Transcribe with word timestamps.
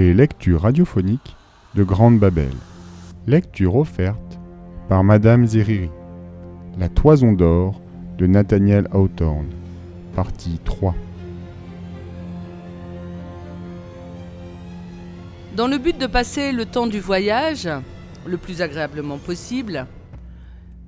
les 0.00 0.14
lectures 0.14 0.62
radiophoniques 0.62 1.36
de 1.74 1.84
Grande 1.84 2.18
Babel. 2.18 2.54
Lecture 3.26 3.76
offerte 3.76 4.38
par 4.88 5.04
Madame 5.04 5.44
Zeriri. 5.44 5.90
La 6.78 6.88
Toison 6.88 7.32
d'or 7.32 7.82
de 8.16 8.26
Nathaniel 8.26 8.88
Hawthorne. 8.92 9.50
Partie 10.16 10.58
3. 10.64 10.94
Dans 15.54 15.68
le 15.68 15.76
but 15.76 15.98
de 15.98 16.06
passer 16.06 16.52
le 16.52 16.64
temps 16.64 16.86
du 16.86 16.98
voyage, 16.98 17.68
le 18.24 18.38
plus 18.38 18.62
agréablement 18.62 19.18
possible, 19.18 19.86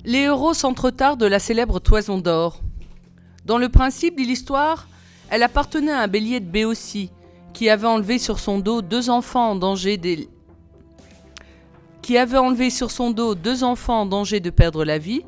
les 0.06 0.20
héros 0.20 0.54
s'entretardent 0.54 1.20
de 1.20 1.26
la 1.26 1.38
célèbre 1.38 1.80
Toison 1.80 2.16
d'or. 2.16 2.62
Dans 3.44 3.58
le 3.58 3.68
principe 3.68 4.16
de 4.16 4.22
l'histoire, 4.22 4.88
elle 5.28 5.42
appartenait 5.42 5.92
à 5.92 6.00
un 6.00 6.08
bélier 6.08 6.40
de 6.40 6.50
Béotie, 6.50 7.10
qui 7.52 7.68
avait 7.68 7.86
enlevé 7.86 8.18
sur 8.18 8.38
son 8.38 8.58
dos 8.58 8.80
deux 8.82 9.10
enfants 9.10 9.50
en 9.50 9.56
danger 14.06 14.40
de 14.40 14.50
perdre 14.50 14.84
la 14.84 14.98
vie, 14.98 15.22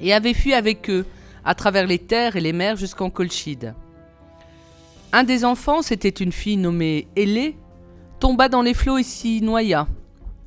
et 0.00 0.12
avait 0.12 0.34
fui 0.34 0.54
avec 0.54 0.88
eux 0.90 1.04
à 1.44 1.54
travers 1.54 1.86
les 1.86 1.98
terres 1.98 2.36
et 2.36 2.40
les 2.40 2.52
mers 2.52 2.76
jusqu'en 2.76 3.10
Colchide. 3.10 3.74
Un 5.12 5.24
des 5.24 5.44
enfants, 5.44 5.82
c'était 5.82 6.08
une 6.08 6.32
fille 6.32 6.56
nommée 6.56 7.06
Hélé, 7.16 7.56
tomba 8.18 8.48
dans 8.48 8.62
les 8.62 8.74
flots 8.74 8.98
et 8.98 9.02
s'y 9.02 9.40
noya. 9.42 9.86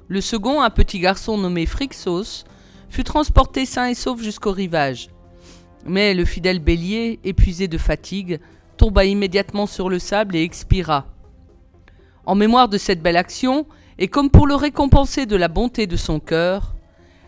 Le 0.08 0.22
second, 0.22 0.62
un 0.62 0.70
petit 0.70 1.00
garçon 1.00 1.38
nommé 1.38 1.66
Phrixos, 1.66 2.45
fut 2.89 3.03
transporté 3.03 3.66
sain 3.66 3.88
et 3.88 3.94
sauf 3.94 4.22
jusqu'au 4.22 4.52
rivage. 4.52 5.09
Mais 5.86 6.14
le 6.14 6.25
fidèle 6.25 6.59
bélier, 6.59 7.19
épuisé 7.23 7.67
de 7.67 7.78
fatigue, 7.78 8.39
tomba 8.78 9.06
immédiatement 9.06 9.66
sur 9.66 9.89
le 9.89 10.00
sable 10.00 10.36
et 10.36 10.44
expira. 10.44 11.08
En 12.25 12.36
mémoire 12.36 12.70
de 12.70 12.78
cette 12.78 13.02
belle 13.02 13.17
action, 13.17 13.66
et 14.00 14.08
comme 14.08 14.30
pour 14.30 14.47
le 14.47 14.56
récompenser 14.56 15.25
de 15.25 15.36
la 15.36 15.47
bonté 15.47 15.88
de 15.88 15.95
son 15.95 16.19
cœur, 16.19 16.75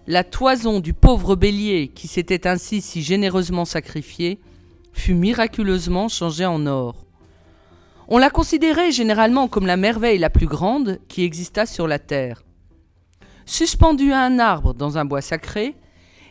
la 0.07 0.23
toison 0.23 0.79
du 0.79 0.93
pauvre 0.93 1.35
bélier 1.35 1.89
qui 1.89 2.07
s'était 2.07 2.47
ainsi 2.47 2.81
si 2.81 3.01
généreusement 3.01 3.65
sacrifié 3.65 4.39
fut 4.93 5.13
miraculeusement 5.13 6.07
changée 6.07 6.45
en 6.45 6.65
or. 6.65 7.05
On 8.07 8.17
la 8.17 8.29
considérait 8.29 8.91
généralement 8.91 9.47
comme 9.47 9.67
la 9.67 9.77
merveille 9.77 10.17
la 10.17 10.31
plus 10.31 10.47
grande 10.47 10.99
qui 11.07 11.23
exista 11.23 11.65
sur 11.65 11.87
la 11.87 11.99
terre. 11.99 12.43
Suspendue 13.45 14.11
à 14.11 14.21
un 14.21 14.39
arbre 14.39 14.73
dans 14.73 14.97
un 14.97 15.05
bois 15.05 15.21
sacré, 15.21 15.75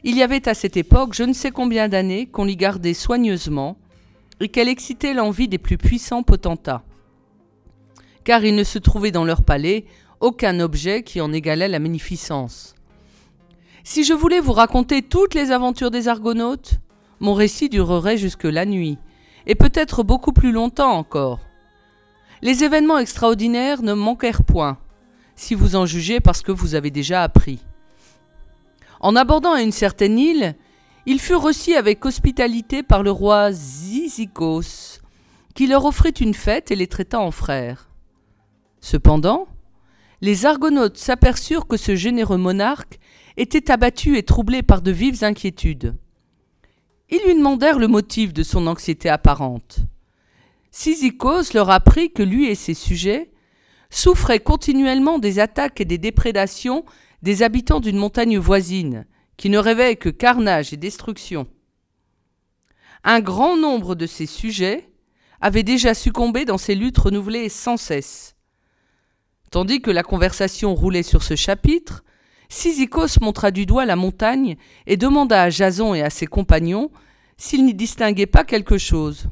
il 0.04 0.16
y 0.16 0.22
avait 0.22 0.48
à 0.48 0.54
cette 0.54 0.76
époque 0.76 1.14
je 1.14 1.22
ne 1.22 1.32
sais 1.32 1.50
combien 1.50 1.88
d'années 1.88 2.26
qu'on 2.26 2.44
l'y 2.44 2.56
gardait 2.56 2.94
soigneusement 2.94 3.78
et 4.40 4.48
qu'elle 4.48 4.68
excitait 4.68 5.14
l'envie 5.14 5.48
des 5.48 5.58
plus 5.58 5.78
puissants 5.78 6.22
potentats. 6.22 6.82
Car 8.24 8.44
il 8.44 8.54
ne 8.54 8.64
se 8.64 8.78
trouvait 8.78 9.10
dans 9.10 9.24
leur 9.24 9.42
palais 9.42 9.84
aucun 10.20 10.60
objet 10.60 11.02
qui 11.02 11.20
en 11.20 11.32
égalait 11.32 11.68
la 11.68 11.78
magnificence. 11.78 12.74
Si 13.84 14.04
je 14.04 14.12
voulais 14.12 14.40
vous 14.40 14.52
raconter 14.52 15.02
toutes 15.02 15.34
les 15.34 15.50
aventures 15.50 15.90
des 15.90 16.08
Argonautes, 16.08 16.78
mon 17.20 17.34
récit 17.34 17.68
durerait 17.68 18.18
jusque 18.18 18.44
la 18.44 18.66
nuit, 18.66 18.98
et 19.46 19.54
peut-être 19.54 20.02
beaucoup 20.02 20.32
plus 20.32 20.52
longtemps 20.52 20.92
encore. 20.92 21.40
Les 22.42 22.64
événements 22.64 22.98
extraordinaires 22.98 23.82
ne 23.82 23.94
manquèrent 23.94 24.44
point, 24.44 24.78
si 25.34 25.54
vous 25.54 25.74
en 25.74 25.86
jugez 25.86 26.20
parce 26.20 26.42
que 26.42 26.52
vous 26.52 26.74
avez 26.74 26.90
déjà 26.90 27.22
appris. 27.22 27.60
En 29.00 29.16
abordant 29.16 29.56
une 29.56 29.72
certaine 29.72 30.18
île, 30.18 30.54
ils 31.06 31.20
furent 31.20 31.42
reçus 31.42 31.74
avec 31.74 32.04
hospitalité 32.04 32.82
par 32.82 33.02
le 33.02 33.10
roi 33.10 33.52
Zizikos, 33.52 35.00
qui 35.54 35.66
leur 35.66 35.84
offrit 35.84 36.10
une 36.10 36.34
fête 36.34 36.70
et 36.70 36.76
les 36.76 36.86
traita 36.86 37.20
en 37.20 37.30
frères. 37.30 37.88
Cependant, 38.80 39.48
les 40.20 40.46
Argonautes 40.46 40.98
s'aperçurent 40.98 41.66
que 41.66 41.76
ce 41.76 41.94
généreux 41.94 42.36
monarque 42.36 42.98
était 43.36 43.70
abattu 43.70 44.16
et 44.16 44.22
troublé 44.22 44.62
par 44.62 44.82
de 44.82 44.90
vives 44.90 45.24
inquiétudes. 45.24 45.94
Ils 47.10 47.22
lui 47.24 47.34
demandèrent 47.34 47.78
le 47.78 47.88
motif 47.88 48.32
de 48.32 48.42
son 48.42 48.66
anxiété 48.66 49.08
apparente. 49.08 49.78
Cyzicos 50.70 51.54
leur 51.54 51.70
apprit 51.70 52.12
que 52.12 52.22
lui 52.22 52.46
et 52.46 52.54
ses 52.54 52.74
sujets 52.74 53.30
souffraient 53.90 54.40
continuellement 54.40 55.18
des 55.18 55.38
attaques 55.38 55.80
et 55.80 55.86
des 55.86 55.98
déprédations 55.98 56.84
des 57.22 57.42
habitants 57.42 57.80
d'une 57.80 57.96
montagne 57.96 58.38
voisine, 58.38 59.06
qui 59.38 59.48
ne 59.48 59.56
rêvait 59.56 59.96
que 59.96 60.10
carnage 60.10 60.74
et 60.74 60.76
destruction. 60.76 61.46
Un 63.04 63.20
grand 63.20 63.56
nombre 63.56 63.94
de 63.94 64.06
ces 64.06 64.26
sujets 64.26 64.90
avaient 65.40 65.62
déjà 65.62 65.94
succombé 65.94 66.44
dans 66.44 66.58
ces 66.58 66.74
luttes 66.74 66.98
renouvelées 66.98 67.48
sans 67.48 67.78
cesse. 67.78 68.34
Tandis 69.50 69.80
que 69.80 69.90
la 69.90 70.02
conversation 70.02 70.74
roulait 70.74 71.04
sur 71.04 71.22
ce 71.22 71.36
chapitre, 71.36 72.04
Cyzicos 72.50 73.20
montra 73.20 73.50
du 73.50 73.64
doigt 73.64 73.86
la 73.86 73.96
montagne 73.96 74.56
et 74.86 74.96
demanda 74.96 75.42
à 75.42 75.50
Jason 75.50 75.94
et 75.94 76.02
à 76.02 76.10
ses 76.10 76.26
compagnons 76.26 76.90
s'ils 77.36 77.64
n'y 77.64 77.74
distinguaient 77.74 78.26
pas 78.26 78.44
quelque 78.44 78.76
chose. 78.76 79.28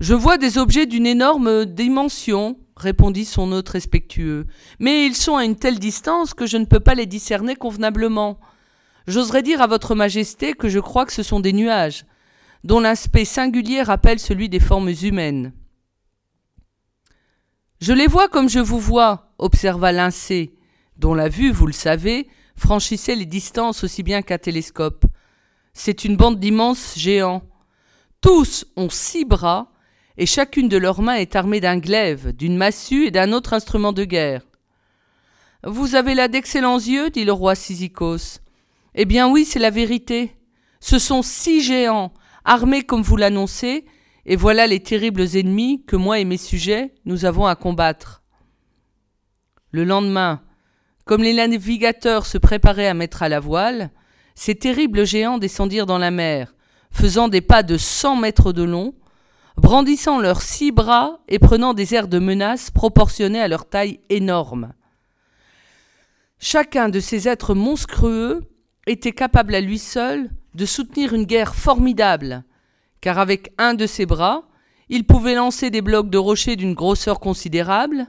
Je 0.00 0.14
vois 0.14 0.38
des 0.38 0.58
objets 0.58 0.86
d'une 0.86 1.06
énorme 1.06 1.66
dimension, 1.66 2.58
répondit 2.76 3.24
son 3.24 3.52
hôte 3.52 3.68
respectueux, 3.68 4.46
mais 4.80 5.06
ils 5.06 5.14
sont 5.14 5.36
à 5.36 5.44
une 5.44 5.56
telle 5.56 5.78
distance 5.78 6.34
que 6.34 6.46
je 6.46 6.56
ne 6.56 6.64
peux 6.64 6.80
pas 6.80 6.96
les 6.96 7.06
discerner 7.06 7.54
convenablement. 7.54 8.40
J'oserais 9.06 9.42
dire 9.42 9.60
à 9.60 9.66
votre 9.66 9.94
majesté 9.94 10.54
que 10.54 10.68
je 10.68 10.78
crois 10.78 11.04
que 11.04 11.12
ce 11.12 11.22
sont 11.22 11.40
des 11.40 11.52
nuages, 11.52 12.06
dont 12.64 12.80
l'aspect 12.80 13.24
singulier 13.24 13.82
rappelle 13.82 14.18
celui 14.18 14.48
des 14.48 14.60
formes 14.60 14.92
humaines. 15.02 15.52
Je 17.80 17.92
les 17.92 18.06
vois 18.06 18.28
comme 18.28 18.48
je 18.48 18.60
vous 18.60 18.80
vois, 18.80 19.34
observa 19.38 19.92
Lincé, 19.92 20.54
dont 20.96 21.12
la 21.12 21.28
vue, 21.28 21.50
vous 21.50 21.66
le 21.66 21.72
savez, 21.72 22.28
franchissait 22.56 23.16
les 23.16 23.26
distances 23.26 23.84
aussi 23.84 24.02
bien 24.02 24.22
qu'un 24.22 24.38
télescope. 24.38 25.04
C'est 25.74 26.04
une 26.04 26.16
bande 26.16 26.40
d'immenses 26.40 26.94
géants. 26.96 27.42
Tous 28.22 28.64
ont 28.76 28.88
six 28.88 29.26
bras, 29.26 29.72
et 30.16 30.26
chacune 30.26 30.68
de 30.68 30.76
leurs 30.76 31.02
mains 31.02 31.16
est 31.16 31.36
armée 31.36 31.60
d'un 31.60 31.76
glaive, 31.76 32.32
d'une 32.32 32.56
massue 32.56 33.06
et 33.06 33.10
d'un 33.10 33.32
autre 33.32 33.52
instrument 33.52 33.92
de 33.92 34.04
guerre. 34.04 34.42
Vous 35.64 35.94
avez 35.94 36.14
là 36.14 36.28
d'excellents 36.28 36.78
yeux, 36.78 37.10
dit 37.10 37.24
le 37.24 37.32
roi 37.32 37.54
Cyzicos. 37.54 38.40
Eh 38.94 39.04
bien 39.04 39.28
oui, 39.28 39.44
c'est 39.44 39.58
la 39.58 39.70
vérité. 39.70 40.36
Ce 40.80 40.98
sont 40.98 41.22
six 41.22 41.60
géants, 41.60 42.12
armés 42.44 42.82
comme 42.82 43.02
vous 43.02 43.16
l'annoncez, 43.16 43.86
et 44.26 44.36
voilà 44.36 44.66
les 44.66 44.80
terribles 44.80 45.36
ennemis 45.36 45.84
que 45.84 45.96
moi 45.96 46.18
et 46.18 46.24
mes 46.24 46.36
sujets 46.36 46.94
nous 47.04 47.24
avons 47.24 47.46
à 47.46 47.56
combattre. 47.56 48.22
Le 49.70 49.84
lendemain, 49.84 50.42
comme 51.04 51.22
les 51.22 51.34
navigateurs 51.34 52.26
se 52.26 52.38
préparaient 52.38 52.86
à 52.86 52.94
mettre 52.94 53.22
à 53.22 53.28
la 53.28 53.40
voile, 53.40 53.90
ces 54.34 54.54
terribles 54.54 55.04
géants 55.04 55.38
descendirent 55.38 55.86
dans 55.86 55.98
la 55.98 56.10
mer, 56.10 56.54
faisant 56.90 57.28
des 57.28 57.40
pas 57.40 57.62
de 57.62 57.76
cent 57.76 58.16
mètres 58.16 58.52
de 58.52 58.62
long, 58.62 58.94
brandissant 59.56 60.20
leurs 60.20 60.42
six 60.42 60.72
bras 60.72 61.20
et 61.28 61.38
prenant 61.38 61.74
des 61.74 61.94
airs 61.94 62.08
de 62.08 62.18
menace 62.18 62.70
proportionnés 62.70 63.40
à 63.40 63.48
leur 63.48 63.68
taille 63.68 64.00
énorme. 64.08 64.72
Chacun 66.38 66.88
de 66.88 67.00
ces 67.00 67.28
êtres 67.28 67.54
monstrueux 67.54 68.42
était 68.86 69.12
capable 69.12 69.54
à 69.54 69.60
lui 69.60 69.78
seul 69.78 70.30
de 70.54 70.66
soutenir 70.66 71.14
une 71.14 71.24
guerre 71.24 71.54
formidable, 71.54 72.44
car 73.00 73.18
avec 73.18 73.52
un 73.58 73.74
de 73.74 73.86
ses 73.86 74.06
bras, 74.06 74.48
il 74.88 75.04
pouvait 75.06 75.34
lancer 75.34 75.70
des 75.70 75.82
blocs 75.82 76.10
de 76.10 76.18
rochers 76.18 76.56
d'une 76.56 76.74
grosseur 76.74 77.20
considérable, 77.20 78.06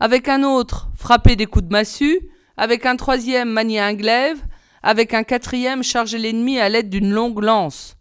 avec 0.00 0.28
un 0.28 0.42
autre 0.42 0.88
frapper 0.94 1.36
des 1.36 1.46
coups 1.46 1.66
de 1.66 1.72
massue, 1.72 2.20
avec 2.56 2.86
un 2.86 2.96
troisième 2.96 3.50
manier 3.50 3.80
un 3.80 3.94
glaive, 3.94 4.42
avec 4.82 5.14
un 5.14 5.24
quatrième 5.24 5.82
charger 5.82 6.18
l'ennemi 6.18 6.58
à 6.58 6.68
l'aide 6.68 6.90
d'une 6.90 7.10
longue 7.10 7.42
lance. 7.42 7.96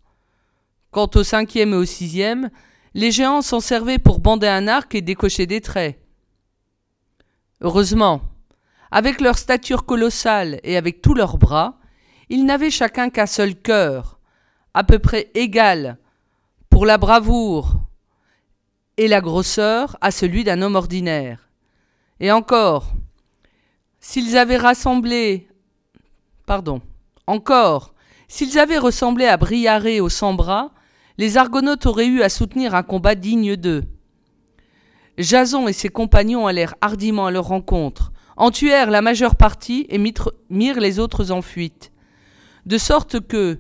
Quant 0.92 1.10
au 1.16 1.24
cinquième 1.24 1.74
et 1.74 1.78
au 1.78 1.86
sixième, 1.86 2.50
les 2.94 3.12
géants 3.12 3.42
s'en 3.42 3.60
servaient 3.60 4.00
pour 4.00 4.19
bander 4.19 4.48
un 4.48 4.68
arc 4.68 4.95
et 4.95 5.01
décocher 5.01 5.45
des 5.45 5.60
traits. 5.60 6.00
Heureusement, 7.62 8.22
avec 8.92 9.19
leur 9.19 9.38
stature 9.38 9.86
colossale 9.86 10.60
et 10.63 10.78
avec 10.78 11.01
tous 11.01 11.13
leurs 11.13 11.38
bras, 11.38 11.80
ils 12.30 12.45
n'avaient 12.45 12.72
chacun 12.72 13.10
qu'un 13.10 13.25
seul 13.25 13.56
cœur, 13.56 14.19
à 14.74 14.83
peu 14.83 15.00
près 15.00 15.31
égal 15.36 15.98
pour 16.69 16.86
la 16.86 16.98
bravoure 16.98 17.75
et 18.98 19.07
la 19.07 19.22
grosseur 19.22 19.98
à 20.01 20.12
celui 20.12 20.44
d'un 20.44 20.62
homme 20.62 20.75
ordinaire. 20.75 21.50
Et 22.19 22.31
encore, 22.31 22.94
s'ils 24.00 24.38
avaient 24.38 24.57
rassemblé, 24.57 25.48
pardon, 26.45 26.81
encore, 27.27 27.94
s'ils 28.28 28.57
avaient 28.60 28.78
ressemblé 28.78 29.25
à 29.25 29.38
Briaré 29.38 30.00
aux 30.00 30.10
cent 30.10 30.33
bras, 30.33 30.71
les 31.18 31.38
Argonautes 31.38 31.86
auraient 31.86 32.07
eu 32.07 32.21
à 32.21 32.30
soutenir 32.30 32.75
un 32.75 32.83
combat 32.83 33.16
digne 33.16 33.56
d'eux. 33.56 33.83
Jason 35.18 35.68
et 35.68 35.74
ses 35.74 35.89
compagnons 35.89 36.48
allèrent 36.48 36.75
hardiment 36.81 37.28
à 37.28 37.31
leur 37.31 37.45
rencontre, 37.45 38.12
en 38.36 38.51
tuèrent 38.51 38.92
la 38.92 39.01
majeure 39.01 39.36
partie 39.36 39.86
et 39.89 39.98
mirent 39.98 40.80
les 40.80 41.00
autres 41.00 41.31
en 41.31 41.42
fuite 41.42 41.94
de 42.66 42.78
sorte 42.78 43.20
que, 43.20 43.60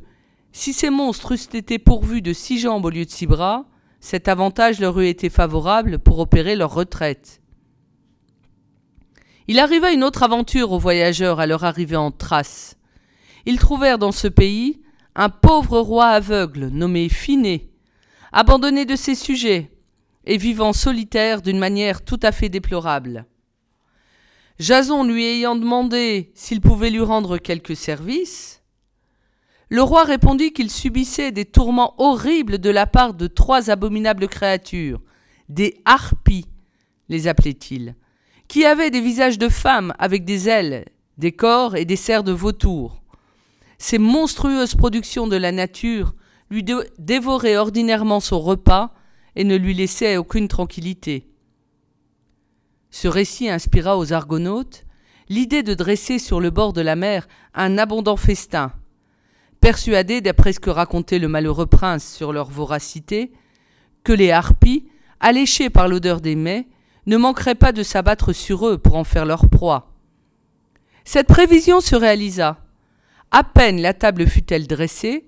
si 0.51 0.73
ces 0.73 0.89
monstres 0.89 1.33
eussent 1.33 1.53
été 1.53 1.79
pourvus 1.79 2.21
de 2.21 2.33
six 2.33 2.59
jambes 2.59 2.85
au 2.85 2.89
lieu 2.89 3.05
de 3.05 3.09
six 3.09 3.27
bras, 3.27 3.65
cet 3.99 4.27
avantage 4.27 4.79
leur 4.79 4.99
eût 4.99 5.07
été 5.07 5.29
favorable 5.29 5.99
pour 5.99 6.19
opérer 6.19 6.55
leur 6.55 6.73
retraite. 6.73 7.41
Il 9.47 9.59
arriva 9.59 9.91
une 9.91 10.03
autre 10.03 10.23
aventure 10.23 10.71
aux 10.71 10.79
voyageurs 10.79 11.39
à 11.39 11.45
leur 11.45 11.63
arrivée 11.63 11.95
en 11.95 12.11
Thrace. 12.11 12.77
Ils 13.45 13.59
trouvèrent 13.59 13.99
dans 13.99 14.11
ce 14.11 14.27
pays 14.27 14.81
un 15.15 15.29
pauvre 15.29 15.79
roi 15.79 16.07
aveugle 16.07 16.67
nommé 16.67 17.09
Finé, 17.09 17.69
abandonné 18.31 18.85
de 18.85 18.95
ses 18.95 19.15
sujets 19.15 19.71
et 20.25 20.37
vivant 20.37 20.73
solitaire 20.73 21.41
d'une 21.41 21.59
manière 21.59 22.03
tout 22.03 22.19
à 22.23 22.31
fait 22.31 22.49
déplorable. 22.49 23.25
Jason 24.57 25.03
lui 25.03 25.25
ayant 25.25 25.55
demandé 25.55 26.31
s'il 26.33 26.61
pouvait 26.61 26.89
lui 26.89 27.01
rendre 27.01 27.37
quelques 27.37 27.75
services, 27.75 28.63
le 29.69 29.81
roi 29.81 30.03
répondit 30.03 30.53
qu'il 30.53 30.69
subissait 30.69 31.31
des 31.31 31.45
tourments 31.45 31.95
horribles 31.97 32.59
de 32.59 32.69
la 32.69 32.85
part 32.85 33.13
de 33.13 33.27
trois 33.27 33.69
abominables 33.69 34.27
créatures, 34.27 35.01
des 35.49 35.81
harpies, 35.85 36.45
les 37.09 37.27
appelait-il, 37.27 37.95
qui 38.47 38.65
avaient 38.65 38.91
des 38.91 39.01
visages 39.01 39.39
de 39.39 39.49
femmes 39.49 39.93
avec 39.97 40.23
des 40.23 40.49
ailes, 40.49 40.85
des 41.17 41.31
corps 41.31 41.75
et 41.75 41.85
des 41.85 41.95
serres 41.95 42.23
de 42.23 42.31
vautours. 42.31 43.01
Ces 43.77 43.97
monstrueuses 43.97 44.75
productions 44.75 45.27
de 45.27 45.35
la 45.35 45.51
nature 45.51 46.13
lui 46.49 46.63
dévoraient 46.99 47.57
ordinairement 47.57 48.19
son 48.19 48.39
repas 48.39 48.93
et 49.35 49.43
ne 49.43 49.55
lui 49.55 49.73
laissaient 49.73 50.17
aucune 50.17 50.47
tranquillité. 50.47 51.27
Ce 52.91 53.07
récit 53.07 53.49
inspira 53.49 53.97
aux 53.97 54.13
argonautes 54.13 54.85
l'idée 55.27 55.63
de 55.63 55.73
dresser 55.73 56.19
sur 56.19 56.39
le 56.39 56.51
bord 56.51 56.71
de 56.71 56.81
la 56.81 56.95
mer 56.95 57.27
un 57.53 57.77
abondant 57.77 58.15
festin. 58.15 58.71
Persuadés, 59.65 60.21
d'après 60.21 60.53
ce 60.53 60.59
que 60.59 60.69
racontait 60.69 61.17
le 61.17 61.27
malheureux 61.27 61.65
prince 61.65 62.07
sur 62.13 62.31
leur 62.31 62.51
voracité, 62.51 63.31
que 64.03 64.13
les 64.13 64.29
harpies, 64.29 64.85
alléchées 65.19 65.71
par 65.71 65.87
l'odeur 65.87 66.21
des 66.21 66.35
mets, 66.35 66.67
ne 67.07 67.17
manqueraient 67.17 67.55
pas 67.55 67.71
de 67.71 67.81
s'abattre 67.81 68.31
sur 68.31 68.67
eux 68.67 68.77
pour 68.77 68.95
en 68.95 69.03
faire 69.03 69.25
leur 69.25 69.49
proie. 69.49 69.91
Cette 71.03 71.25
prévision 71.25 71.81
se 71.81 71.95
réalisa. 71.95 72.59
À 73.31 73.43
peine 73.43 73.81
la 73.81 73.95
table 73.95 74.27
fut-elle 74.27 74.67
dressée, 74.67 75.25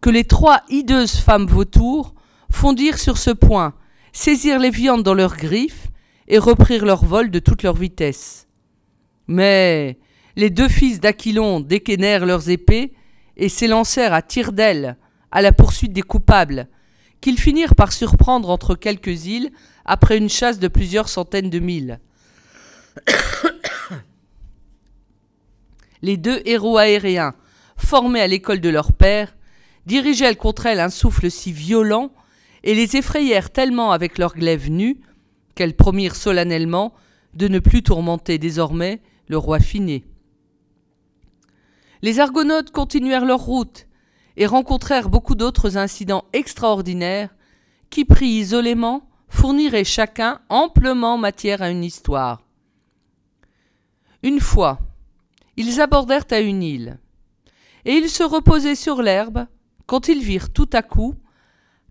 que 0.00 0.10
les 0.10 0.24
trois 0.24 0.62
hideuses 0.68 1.20
femmes 1.20 1.46
vautours 1.46 2.12
fondirent 2.50 2.98
sur 2.98 3.18
ce 3.18 3.30
point, 3.30 3.72
saisirent 4.12 4.58
les 4.58 4.70
viandes 4.70 5.04
dans 5.04 5.14
leurs 5.14 5.36
griffes 5.36 5.92
et 6.26 6.38
reprirent 6.38 6.86
leur 6.86 7.04
vol 7.04 7.30
de 7.30 7.38
toute 7.38 7.62
leur 7.62 7.76
vitesse. 7.76 8.48
Mais 9.28 9.96
les 10.34 10.50
deux 10.50 10.68
fils 10.68 10.98
d'Aquilon 10.98 11.60
dégainèrent 11.60 12.26
leurs 12.26 12.50
épées 12.50 12.92
et 13.36 13.48
s'élancèrent 13.48 14.14
à 14.14 14.22
tire 14.22 14.52
d'aile 14.52 14.96
à 15.30 15.42
la 15.42 15.52
poursuite 15.52 15.92
des 15.92 16.02
coupables, 16.02 16.68
qu'ils 17.20 17.38
finirent 17.38 17.74
par 17.74 17.92
surprendre 17.92 18.50
entre 18.50 18.74
quelques 18.74 19.26
îles 19.26 19.50
après 19.84 20.16
une 20.16 20.28
chasse 20.28 20.58
de 20.58 20.68
plusieurs 20.68 21.08
centaines 21.08 21.50
de 21.50 21.58
milles. 21.58 22.00
Les 26.02 26.16
deux 26.16 26.40
héros 26.44 26.78
aériens, 26.78 27.34
formés 27.76 28.20
à 28.20 28.26
l'école 28.26 28.60
de 28.60 28.68
leur 28.68 28.92
père, 28.92 29.34
dirigèrent 29.86 30.36
contre 30.36 30.66
elles 30.66 30.80
un 30.80 30.90
souffle 30.90 31.30
si 31.30 31.52
violent 31.52 32.12
et 32.64 32.74
les 32.74 32.96
effrayèrent 32.96 33.50
tellement 33.50 33.92
avec 33.92 34.18
leurs 34.18 34.34
glaives 34.34 34.70
nus 34.70 35.00
qu'elles 35.54 35.76
promirent 35.76 36.16
solennellement 36.16 36.92
de 37.34 37.48
ne 37.48 37.58
plus 37.58 37.82
tourmenter 37.82 38.38
désormais 38.38 39.00
le 39.28 39.38
roi 39.38 39.58
Finé. 39.58 40.04
Les 42.02 42.20
Argonautes 42.20 42.70
continuèrent 42.70 43.24
leur 43.24 43.40
route 43.40 43.86
et 44.36 44.46
rencontrèrent 44.46 45.08
beaucoup 45.08 45.34
d'autres 45.34 45.76
incidents 45.76 46.24
extraordinaires 46.32 47.34
qui, 47.90 48.04
pris 48.04 48.26
isolément, 48.26 49.08
fourniraient 49.28 49.84
chacun 49.84 50.40
amplement 50.48 51.18
matière 51.18 51.62
à 51.62 51.70
une 51.70 51.84
histoire. 51.84 52.42
Une 54.22 54.40
fois, 54.40 54.78
ils 55.56 55.80
abordèrent 55.80 56.26
à 56.30 56.40
une 56.40 56.62
île, 56.62 56.98
et 57.84 57.92
ils 57.94 58.10
se 58.10 58.22
reposaient 58.22 58.74
sur 58.74 59.02
l'herbe 59.02 59.46
quand 59.86 60.08
ils 60.08 60.22
virent 60.22 60.52
tout 60.52 60.68
à 60.72 60.82
coup, 60.82 61.14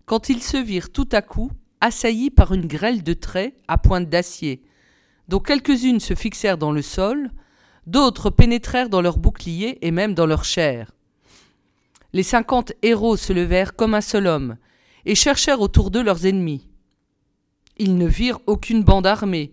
quand 0.04 0.28
ils 0.28 0.42
se 0.42 0.56
virent 0.56 0.92
tout 0.92 1.08
à 1.12 1.22
coup 1.22 1.50
assaillis 1.80 2.30
par 2.30 2.52
une 2.52 2.66
grêle 2.66 3.02
de 3.02 3.12
traits 3.12 3.54
à 3.68 3.78
pointe 3.78 4.08
d'acier, 4.08 4.62
dont 5.28 5.40
quelques-unes 5.40 6.00
se 6.00 6.14
fixèrent 6.14 6.58
dans 6.58 6.72
le 6.72 6.82
sol, 6.82 7.30
d'autres 7.86 8.30
pénétrèrent 8.30 8.88
dans 8.88 9.00
leurs 9.00 9.18
boucliers 9.18 9.78
et 9.80 9.90
même 9.90 10.14
dans 10.14 10.26
leur 10.26 10.44
chair. 10.44 10.92
Les 12.12 12.22
cinquante 12.22 12.72
héros 12.82 13.16
se 13.16 13.32
levèrent 13.32 13.76
comme 13.76 13.94
un 13.94 14.00
seul 14.00 14.26
homme, 14.26 14.56
et 15.04 15.14
cherchèrent 15.14 15.60
autour 15.60 15.90
d'eux 15.90 16.02
leurs 16.02 16.26
ennemis. 16.26 16.68
Ils 17.78 17.96
ne 17.96 18.06
virent 18.06 18.40
aucune 18.46 18.82
bande 18.82 19.06
armée, 19.06 19.52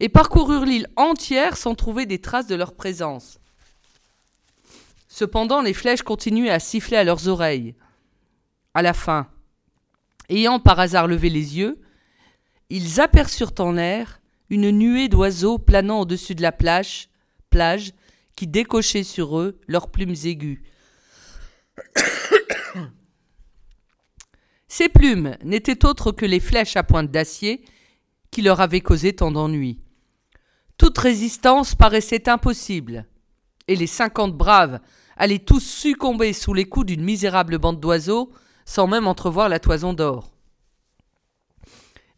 et 0.00 0.08
parcoururent 0.08 0.64
l'île 0.64 0.88
entière 0.96 1.56
sans 1.56 1.74
trouver 1.74 2.06
des 2.06 2.20
traces 2.20 2.46
de 2.46 2.54
leur 2.54 2.74
présence. 2.74 3.38
Cependant, 5.08 5.62
les 5.62 5.72
flèches 5.72 6.02
continuaient 6.02 6.50
à 6.50 6.60
siffler 6.60 6.96
à 6.96 7.04
leurs 7.04 7.26
oreilles. 7.26 7.74
À 8.74 8.82
la 8.82 8.92
fin, 8.92 9.26
ayant 10.28 10.60
par 10.60 10.78
hasard 10.78 11.08
levé 11.08 11.30
les 11.30 11.58
yeux, 11.58 11.80
ils 12.70 13.00
aperçurent 13.00 13.54
en 13.58 13.72
l'air 13.72 14.20
une 14.50 14.70
nuée 14.70 15.08
d'oiseaux 15.08 15.58
planant 15.58 16.00
au-dessus 16.00 16.34
de 16.34 16.42
la 16.42 16.52
plage, 16.52 17.07
plage 17.50 17.92
qui 18.36 18.46
décochaient 18.46 19.04
sur 19.04 19.38
eux 19.38 19.58
leurs 19.66 19.90
plumes 19.90 20.14
aiguës. 20.24 20.58
Ces 24.68 24.88
plumes 24.88 25.36
n'étaient 25.42 25.84
autres 25.84 26.12
que 26.12 26.26
les 26.26 26.40
flèches 26.40 26.76
à 26.76 26.82
pointe 26.82 27.10
d'acier 27.10 27.64
qui 28.30 28.42
leur 28.42 28.60
avaient 28.60 28.80
causé 28.80 29.12
tant 29.14 29.30
d'ennuis. 29.30 29.80
Toute 30.76 30.98
résistance 30.98 31.74
paraissait 31.74 32.28
impossible, 32.28 33.06
et 33.66 33.74
les 33.74 33.86
cinquante 33.86 34.36
braves 34.36 34.78
allaient 35.16 35.38
tous 35.38 35.60
succomber 35.60 36.32
sous 36.32 36.54
les 36.54 36.66
coups 36.66 36.86
d'une 36.86 37.02
misérable 37.02 37.58
bande 37.58 37.80
d'oiseaux 37.80 38.30
sans 38.64 38.86
même 38.86 39.06
entrevoir 39.06 39.48
la 39.48 39.58
toison 39.58 39.92
d'or. 39.92 40.30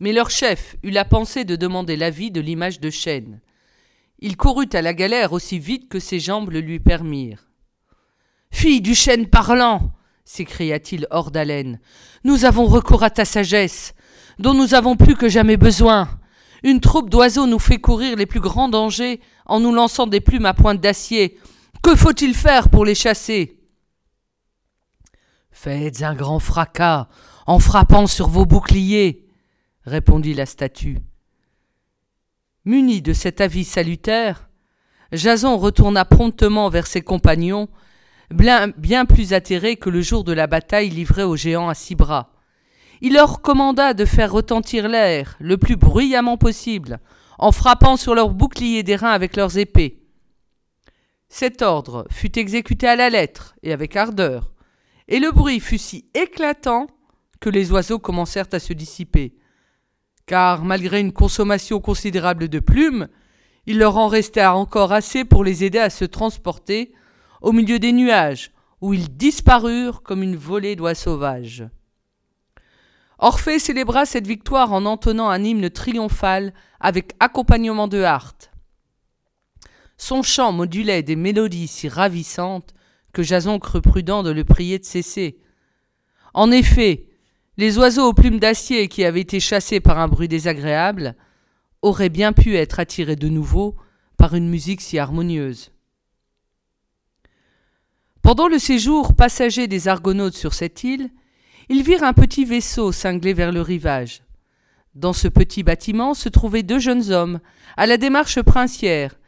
Mais 0.00 0.12
leur 0.12 0.30
chef 0.30 0.76
eut 0.82 0.90
la 0.90 1.04
pensée 1.04 1.44
de 1.44 1.56
demander 1.56 1.96
l'avis 1.96 2.30
de 2.30 2.40
l'image 2.40 2.80
de 2.80 2.90
chêne. 2.90 3.40
Il 4.20 4.36
courut 4.36 4.68
à 4.74 4.82
la 4.82 4.94
galère 4.94 5.32
aussi 5.32 5.58
vite 5.58 5.88
que 5.88 5.98
ses 5.98 6.20
jambes 6.20 6.50
le 6.50 6.60
lui 6.60 6.78
permirent. 6.78 7.48
Fille 8.50 8.80
du 8.80 8.94
chêne 8.94 9.26
parlant 9.28 9.92
s'écria-t-il 10.24 11.08
hors 11.10 11.30
d'haleine, 11.32 11.80
nous 12.22 12.44
avons 12.44 12.66
recours 12.66 13.02
à 13.02 13.10
ta 13.10 13.24
sagesse, 13.24 13.94
dont 14.38 14.54
nous 14.54 14.74
avons 14.74 14.94
plus 14.94 15.16
que 15.16 15.28
jamais 15.28 15.56
besoin. 15.56 16.08
Une 16.62 16.80
troupe 16.80 17.10
d'oiseaux 17.10 17.46
nous 17.46 17.58
fait 17.58 17.78
courir 17.78 18.16
les 18.16 18.26
plus 18.26 18.38
grands 18.38 18.68
dangers 18.68 19.20
en 19.46 19.58
nous 19.58 19.74
lançant 19.74 20.06
des 20.06 20.20
plumes 20.20 20.46
à 20.46 20.54
pointe 20.54 20.80
d'acier. 20.80 21.38
Que 21.82 21.96
faut-il 21.96 22.34
faire 22.34 22.68
pour 22.68 22.84
les 22.84 22.94
chasser 22.94 23.58
Faites 25.50 26.02
un 26.02 26.14
grand 26.14 26.38
fracas 26.38 27.08
en 27.46 27.58
frappant 27.58 28.06
sur 28.06 28.28
vos 28.28 28.46
boucliers, 28.46 29.26
répondit 29.84 30.34
la 30.34 30.46
statue. 30.46 30.98
Muni 32.70 33.02
de 33.02 33.12
cet 33.12 33.40
avis 33.40 33.64
salutaire, 33.64 34.48
Jason 35.10 35.58
retourna 35.58 36.04
promptement 36.04 36.68
vers 36.68 36.86
ses 36.86 37.00
compagnons 37.00 37.68
bien, 38.30 39.06
plus 39.06 39.32
atterré 39.32 39.74
que 39.74 39.90
le 39.90 40.02
jour 40.02 40.22
de 40.22 40.32
la 40.32 40.46
bataille 40.46 40.88
livrée 40.88 41.24
aux 41.24 41.34
géants 41.34 41.68
à 41.68 41.74
six 41.74 41.96
bras. 41.96 42.32
Il 43.00 43.14
leur 43.14 43.40
commanda 43.40 43.92
de 43.92 44.04
faire 44.04 44.30
retentir 44.30 44.88
l'air 44.88 45.36
le 45.40 45.58
plus 45.58 45.74
bruyamment 45.74 46.36
possible, 46.36 47.00
en 47.40 47.50
frappant 47.50 47.96
sur 47.96 48.14
leurs 48.14 48.30
boucliers 48.30 48.84
d'airain 48.84 49.10
avec 49.10 49.34
leurs 49.34 49.58
épées. 49.58 50.04
Cet 51.28 51.62
ordre 51.62 52.06
fut 52.08 52.38
exécuté 52.38 52.86
à 52.86 52.94
la 52.94 53.10
lettre 53.10 53.56
et 53.64 53.72
avec 53.72 53.96
ardeur, 53.96 54.52
et 55.08 55.18
le 55.18 55.32
bruit 55.32 55.58
fut 55.58 55.78
si 55.78 56.08
éclatant 56.14 56.86
que 57.40 57.50
les 57.50 57.72
oiseaux 57.72 57.98
commencèrent 57.98 58.46
à 58.52 58.60
se 58.60 58.72
dissiper. 58.72 59.34
Car 60.30 60.64
malgré 60.64 61.00
une 61.00 61.12
consommation 61.12 61.80
considérable 61.80 62.48
de 62.48 62.60
plumes, 62.60 63.08
il 63.66 63.78
leur 63.78 63.96
en 63.96 64.06
restait 64.06 64.46
encore 64.46 64.92
assez 64.92 65.24
pour 65.24 65.42
les 65.42 65.64
aider 65.64 65.80
à 65.80 65.90
se 65.90 66.04
transporter 66.04 66.92
au 67.40 67.50
milieu 67.50 67.80
des 67.80 67.90
nuages, 67.90 68.52
où 68.80 68.94
ils 68.94 69.16
disparurent 69.16 70.04
comme 70.04 70.22
une 70.22 70.36
volée 70.36 70.76
d'oies 70.76 70.94
sauvages. 70.94 71.64
Orphée 73.18 73.58
célébra 73.58 74.06
cette 74.06 74.28
victoire 74.28 74.72
en 74.72 74.86
entonnant 74.86 75.28
un 75.28 75.42
hymne 75.42 75.68
triomphal 75.68 76.54
avec 76.78 77.14
accompagnement 77.18 77.88
de 77.88 78.00
harpe. 78.00 78.44
Son 79.96 80.22
chant 80.22 80.52
modulait 80.52 81.02
des 81.02 81.16
mélodies 81.16 81.66
si 81.66 81.88
ravissantes 81.88 82.72
que 83.12 83.24
Jason 83.24 83.58
crut 83.58 83.82
prudent 83.82 84.22
de 84.22 84.30
le 84.30 84.44
prier 84.44 84.78
de 84.78 84.84
cesser. 84.84 85.40
En 86.34 86.52
effet, 86.52 87.09
les 87.60 87.76
oiseaux 87.76 88.08
aux 88.08 88.14
plumes 88.14 88.38
d'acier 88.38 88.88
qui 88.88 89.04
avaient 89.04 89.20
été 89.20 89.38
chassés 89.38 89.80
par 89.80 89.98
un 89.98 90.08
bruit 90.08 90.28
désagréable 90.28 91.14
auraient 91.82 92.08
bien 92.08 92.32
pu 92.32 92.56
être 92.56 92.80
attirés 92.80 93.16
de 93.16 93.28
nouveau 93.28 93.76
par 94.16 94.34
une 94.34 94.48
musique 94.48 94.80
si 94.80 94.98
harmonieuse. 94.98 95.70
Pendant 98.22 98.48
le 98.48 98.58
séjour 98.58 99.14
passager 99.14 99.68
des 99.68 99.88
Argonautes 99.88 100.38
sur 100.38 100.54
cette 100.54 100.84
île, 100.84 101.10
ils 101.68 101.82
virent 101.82 102.04
un 102.04 102.14
petit 102.14 102.46
vaisseau 102.46 102.92
cinglé 102.92 103.34
vers 103.34 103.52
le 103.52 103.60
rivage. 103.60 104.22
Dans 104.94 105.12
ce 105.12 105.28
petit 105.28 105.62
bâtiment 105.62 106.14
se 106.14 106.30
trouvaient 106.30 106.62
deux 106.62 106.78
jeunes 106.78 107.12
hommes, 107.12 107.40
à 107.76 107.86
la 107.86 107.98
démarche 107.98 108.40
princière, 108.40 109.20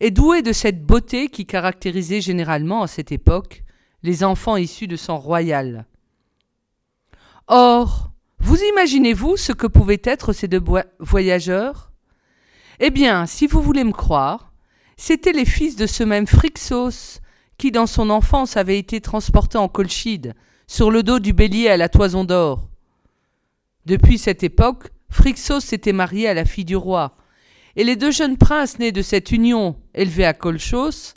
et 0.00 0.10
doué 0.10 0.42
de 0.42 0.52
cette 0.52 0.84
beauté 0.84 1.28
qui 1.28 1.46
caractérisait 1.46 2.20
généralement 2.20 2.82
à 2.82 2.86
cette 2.86 3.12
époque 3.12 3.64
les 4.02 4.24
enfants 4.24 4.58
issus 4.58 4.88
de 4.88 4.96
sang 4.96 5.16
royal. 5.16 5.86
Or, 7.50 8.10
vous 8.40 8.58
imaginez-vous 8.58 9.38
ce 9.38 9.52
que 9.52 9.66
pouvaient 9.66 10.02
être 10.04 10.34
ces 10.34 10.48
deux 10.48 10.62
voyageurs? 11.00 11.92
Eh 12.78 12.90
bien, 12.90 13.24
si 13.24 13.46
vous 13.46 13.62
voulez 13.62 13.84
me 13.84 13.92
croire, 13.92 14.52
c'étaient 14.98 15.32
les 15.32 15.46
fils 15.46 15.74
de 15.74 15.86
ce 15.86 16.04
même 16.04 16.26
Phrixos 16.26 17.20
qui, 17.56 17.72
dans 17.72 17.86
son 17.86 18.10
enfance, 18.10 18.58
avait 18.58 18.78
été 18.78 19.00
transporté 19.00 19.56
en 19.56 19.68
colchide, 19.68 20.34
sur 20.66 20.90
le 20.90 21.02
dos 21.02 21.18
du 21.18 21.32
bélier 21.32 21.68
à 21.68 21.78
la 21.78 21.88
toison 21.88 22.22
d'or. 22.24 22.68
Depuis 23.86 24.18
cette 24.18 24.42
époque, 24.42 24.90
Phrixos 25.08 25.60
s'était 25.60 25.94
marié 25.94 26.28
à 26.28 26.34
la 26.34 26.44
fille 26.44 26.66
du 26.66 26.76
roi, 26.76 27.16
et 27.76 27.84
les 27.84 27.96
deux 27.96 28.10
jeunes 28.10 28.36
princes 28.36 28.78
nés 28.78 28.92
de 28.92 29.00
cette 29.00 29.32
union, 29.32 29.76
élevés 29.94 30.26
à 30.26 30.34
Colchos, 30.34 31.14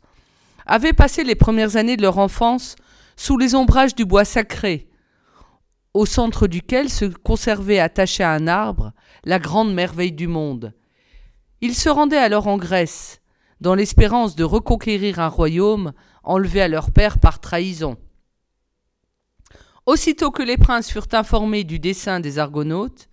avaient 0.66 0.94
passé 0.94 1.26
les 1.26 1.36
premières 1.36 1.76
années 1.76 1.98
de 1.98 2.02
leur 2.02 2.18
enfance 2.18 2.78
sous 3.18 3.38
les 3.38 3.54
ombrages 3.54 3.96
du 3.96 4.06
bois 4.06 4.26
sacré, 4.26 4.88
au 5.94 6.06
centre 6.06 6.48
duquel 6.48 6.90
se 6.90 7.06
conservait 7.06 7.80
attachée 7.80 8.24
à 8.24 8.32
un 8.32 8.48
arbre 8.48 8.94
la 9.24 9.40
grande 9.40 9.74
merveille 9.74 10.12
du 10.12 10.28
monde. 10.28 10.74
Ils 11.62 11.76
se 11.76 11.90
rendaient 11.90 12.18
alors 12.18 12.48
en 12.48 12.58
Grèce, 12.58 13.22
dans 13.60 13.76
l'espérance 13.76 14.36
de 14.36 14.44
reconquérir 14.44 15.20
un 15.20 15.28
royaume 15.28 15.94
enlevé 16.24 16.62
à 16.62 16.68
leur 16.68 16.92
père 16.92 17.20
par 17.20 17.40
trahison. 17.40 17.98
Aussitôt 19.86 20.32
que 20.32 20.44
les 20.44 20.58
princes 20.58 20.92
furent 20.92 21.08
informés 21.12 21.64
du 21.64 21.80
dessein 21.80 22.20
des 22.20 22.40
Argonautes, 22.40 23.10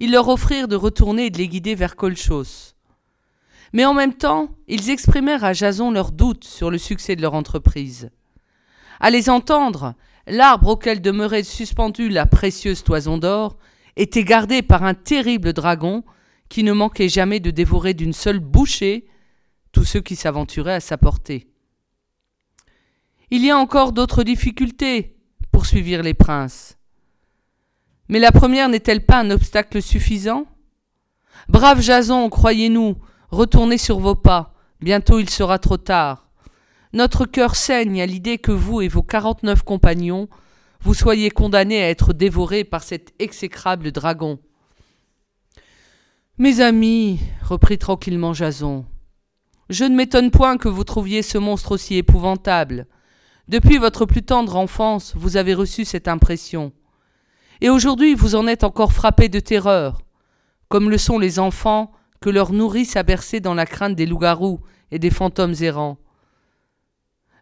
ils 0.00 0.12
leur 0.12 0.28
offrirent 0.28 0.68
de 0.68 0.76
retourner 0.76 1.26
et 1.26 1.30
de 1.30 1.38
les 1.38 1.48
guider 1.48 1.74
vers 1.74 1.96
Colchos. 1.96 2.74
Mais 3.72 3.84
en 3.84 3.94
même 3.94 4.14
temps, 4.14 4.48
ils 4.66 4.90
exprimèrent 4.90 5.44
à 5.44 5.52
Jason 5.52 5.90
leurs 5.90 6.12
doutes 6.12 6.44
sur 6.44 6.70
le 6.70 6.78
succès 6.78 7.16
de 7.16 7.22
leur 7.22 7.34
entreprise. 7.34 8.10
À 9.00 9.10
les 9.10 9.30
entendre, 9.30 9.94
l'arbre 10.28 10.68
auquel 10.68 11.00
demeurait 11.00 11.42
suspendue 11.42 12.08
la 12.08 12.26
précieuse 12.26 12.82
toison 12.84 13.18
d'or 13.18 13.56
était 13.96 14.24
gardé 14.24 14.62
par 14.62 14.84
un 14.84 14.94
terrible 14.94 15.52
dragon 15.52 16.04
qui 16.48 16.62
ne 16.62 16.72
manquait 16.72 17.08
jamais 17.08 17.40
de 17.40 17.50
dévorer 17.50 17.94
d'une 17.94 18.12
seule 18.12 18.38
bouchée 18.38 19.06
tous 19.72 19.84
ceux 19.84 20.00
qui 20.00 20.16
s'aventuraient 20.16 20.74
à 20.74 20.80
sa 20.80 20.96
portée. 20.96 21.48
Il 23.30 23.44
y 23.44 23.50
a 23.50 23.58
encore 23.58 23.92
d'autres 23.92 24.22
difficultés, 24.22 25.16
poursuivirent 25.52 26.02
les 26.02 26.14
princes. 26.14 26.78
Mais 28.08 28.18
la 28.18 28.32
première 28.32 28.70
n'est-elle 28.70 29.04
pas 29.04 29.18
un 29.18 29.30
obstacle 29.30 29.82
suffisant? 29.82 30.46
Brave 31.48 31.82
Jason, 31.82 32.30
croyez-nous, 32.30 32.96
retournez 33.30 33.76
sur 33.76 33.98
vos 33.98 34.14
pas, 34.14 34.54
bientôt 34.80 35.18
il 35.18 35.28
sera 35.28 35.58
trop 35.58 35.76
tard. 35.76 36.27
Notre 36.92 37.26
cœur 37.26 37.54
saigne 37.54 38.00
à 38.00 38.06
l'idée 38.06 38.38
que 38.38 38.52
vous 38.52 38.80
et 38.80 38.88
vos 38.88 39.02
quarante-neuf 39.02 39.62
compagnons 39.62 40.28
vous 40.80 40.94
soyez 40.94 41.30
condamnés 41.30 41.82
à 41.82 41.90
être 41.90 42.12
dévorés 42.12 42.64
par 42.64 42.82
cet 42.82 43.12
exécrable 43.18 43.90
dragon. 43.92 44.38
Mes 46.38 46.60
amis, 46.60 47.18
reprit 47.42 47.78
tranquillement 47.78 48.32
Jason, 48.32 48.86
je 49.70 49.84
ne 49.84 49.96
m'étonne 49.96 50.30
point 50.30 50.56
que 50.56 50.68
vous 50.68 50.84
trouviez 50.84 51.22
ce 51.22 51.36
monstre 51.36 51.72
aussi 51.72 51.96
épouvantable. 51.96 52.86
Depuis 53.48 53.78
votre 53.78 54.06
plus 54.06 54.22
tendre 54.22 54.56
enfance, 54.56 55.14
vous 55.16 55.36
avez 55.36 55.52
reçu 55.52 55.84
cette 55.84 56.08
impression. 56.08 56.72
Et 57.60 57.70
aujourd'hui, 57.70 58.14
vous 58.14 58.34
en 58.34 58.46
êtes 58.46 58.64
encore 58.64 58.92
frappé 58.92 59.28
de 59.28 59.40
terreur, 59.40 60.00
comme 60.68 60.90
le 60.90 60.98
sont 60.98 61.18
les 61.18 61.38
enfants 61.38 61.90
que 62.20 62.30
leur 62.30 62.52
nourrice 62.52 62.96
a 62.96 63.02
bercés 63.02 63.40
dans 63.40 63.54
la 63.54 63.66
crainte 63.66 63.96
des 63.96 64.06
loups-garous 64.06 64.60
et 64.90 64.98
des 64.98 65.10
fantômes 65.10 65.54
errants. 65.60 65.98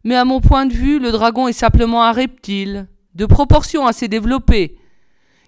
Mais 0.07 0.15
à 0.15 0.25
mon 0.25 0.41
point 0.41 0.67
de 0.67 0.73
vue, 0.73 1.01
le 1.01 1.11
dragon 1.11 1.49
est 1.49 1.53
simplement 1.53 2.05
un 2.05 2.13
reptile, 2.13 2.87
de 3.17 3.27
proportions 3.27 3.89
assez 3.89 4.07
développées, 4.07 4.79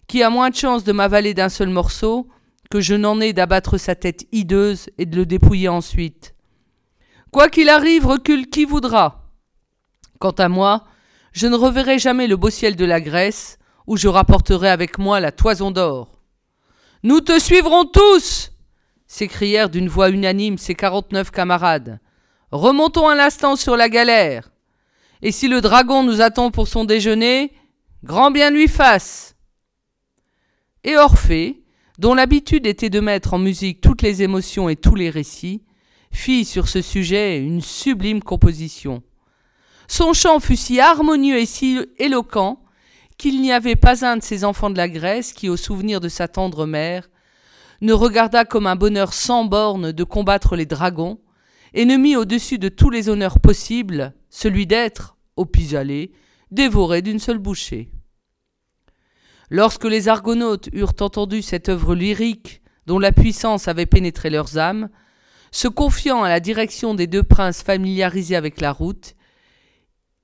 qui 0.08 0.20
a 0.24 0.30
moins 0.30 0.50
de 0.50 0.56
chance 0.56 0.82
de 0.82 0.90
m'avaler 0.90 1.32
d'un 1.32 1.48
seul 1.48 1.68
morceau 1.68 2.26
que 2.68 2.80
je 2.80 2.96
n'en 2.96 3.20
ai 3.20 3.32
d'abattre 3.32 3.78
sa 3.78 3.94
tête 3.94 4.26
hideuse 4.32 4.90
et 4.98 5.06
de 5.06 5.14
le 5.14 5.26
dépouiller 5.26 5.68
ensuite. 5.68 6.34
Quoi 7.30 7.48
qu'il 7.50 7.68
arrive, 7.68 8.04
recule 8.04 8.48
qui 8.48 8.64
voudra. 8.64 9.30
Quant 10.18 10.32
à 10.32 10.48
moi, 10.48 10.82
je 11.30 11.46
ne 11.46 11.54
reverrai 11.54 12.00
jamais 12.00 12.26
le 12.26 12.36
beau 12.36 12.50
ciel 12.50 12.74
de 12.74 12.84
la 12.84 13.00
Grèce, 13.00 13.58
où 13.86 13.96
je 13.96 14.08
rapporterai 14.08 14.70
avec 14.70 14.98
moi 14.98 15.20
la 15.20 15.30
toison 15.30 15.70
d'or. 15.70 16.20
Nous 17.04 17.20
te 17.20 17.38
suivrons 17.38 17.84
tous 17.84 18.50
s'écrièrent 19.06 19.70
d'une 19.70 19.88
voix 19.88 20.10
unanime 20.10 20.58
ses 20.58 20.74
quarante-neuf 20.74 21.30
camarades. 21.30 22.00
Remontons 22.50 23.08
un 23.08 23.18
instant 23.18 23.56
sur 23.56 23.76
la 23.76 23.88
galère. 23.88 24.50
Et 25.22 25.32
si 25.32 25.48
le 25.48 25.60
dragon 25.60 26.02
nous 26.02 26.20
attend 26.20 26.50
pour 26.50 26.68
son 26.68 26.84
déjeuner, 26.84 27.52
grand 28.04 28.30
bien 28.30 28.50
lui 28.50 28.68
fasse. 28.68 29.34
Et 30.84 30.96
Orphée, 30.96 31.62
dont 31.98 32.14
l'habitude 32.14 32.66
était 32.66 32.90
de 32.90 33.00
mettre 33.00 33.34
en 33.34 33.38
musique 33.38 33.80
toutes 33.80 34.02
les 34.02 34.22
émotions 34.22 34.68
et 34.68 34.76
tous 34.76 34.94
les 34.94 35.10
récits, 35.10 35.64
fit 36.12 36.44
sur 36.44 36.68
ce 36.68 36.80
sujet 36.80 37.38
une 37.38 37.60
sublime 37.60 38.22
composition. 38.22 39.02
Son 39.88 40.12
chant 40.12 40.40
fut 40.40 40.56
si 40.56 40.80
harmonieux 40.80 41.38
et 41.38 41.46
si 41.46 41.78
éloquent 41.98 42.60
qu'il 43.18 43.40
n'y 43.42 43.52
avait 43.52 43.76
pas 43.76 44.06
un 44.06 44.16
de 44.16 44.22
ces 44.22 44.44
enfants 44.44 44.70
de 44.70 44.76
la 44.76 44.88
Grèce 44.88 45.32
qui, 45.32 45.48
au 45.48 45.56
souvenir 45.56 46.00
de 46.00 46.08
sa 46.08 46.28
tendre 46.28 46.66
mère, 46.66 47.10
ne 47.80 47.92
regarda 47.92 48.44
comme 48.44 48.66
un 48.66 48.76
bonheur 48.76 49.12
sans 49.12 49.44
bornes 49.44 49.92
de 49.92 50.04
combattre 50.04 50.56
les 50.56 50.66
dragons, 50.66 51.18
et 51.74 51.84
ne 51.84 51.96
mit 51.96 52.16
au-dessus 52.16 52.58
de 52.58 52.68
tous 52.68 52.90
les 52.90 53.08
honneurs 53.08 53.40
possibles 53.40 54.14
celui 54.30 54.66
d'être, 54.66 55.16
au 55.36 55.44
pis-aller, 55.44 56.12
dévoré 56.50 57.02
d'une 57.02 57.18
seule 57.18 57.38
bouchée. 57.38 57.90
Lorsque 59.50 59.84
les 59.84 60.08
Argonautes 60.08 60.68
eurent 60.72 60.94
entendu 61.00 61.42
cette 61.42 61.68
œuvre 61.68 61.94
lyrique 61.94 62.62
dont 62.86 62.98
la 62.98 63.12
puissance 63.12 63.68
avait 63.68 63.86
pénétré 63.86 64.30
leurs 64.30 64.58
âmes, 64.58 64.88
se 65.50 65.68
confiant 65.68 66.22
à 66.22 66.28
la 66.28 66.40
direction 66.40 66.94
des 66.94 67.06
deux 67.06 67.22
princes 67.22 67.62
familiarisés 67.62 68.36
avec 68.36 68.60
la 68.60 68.72
route, 68.72 69.14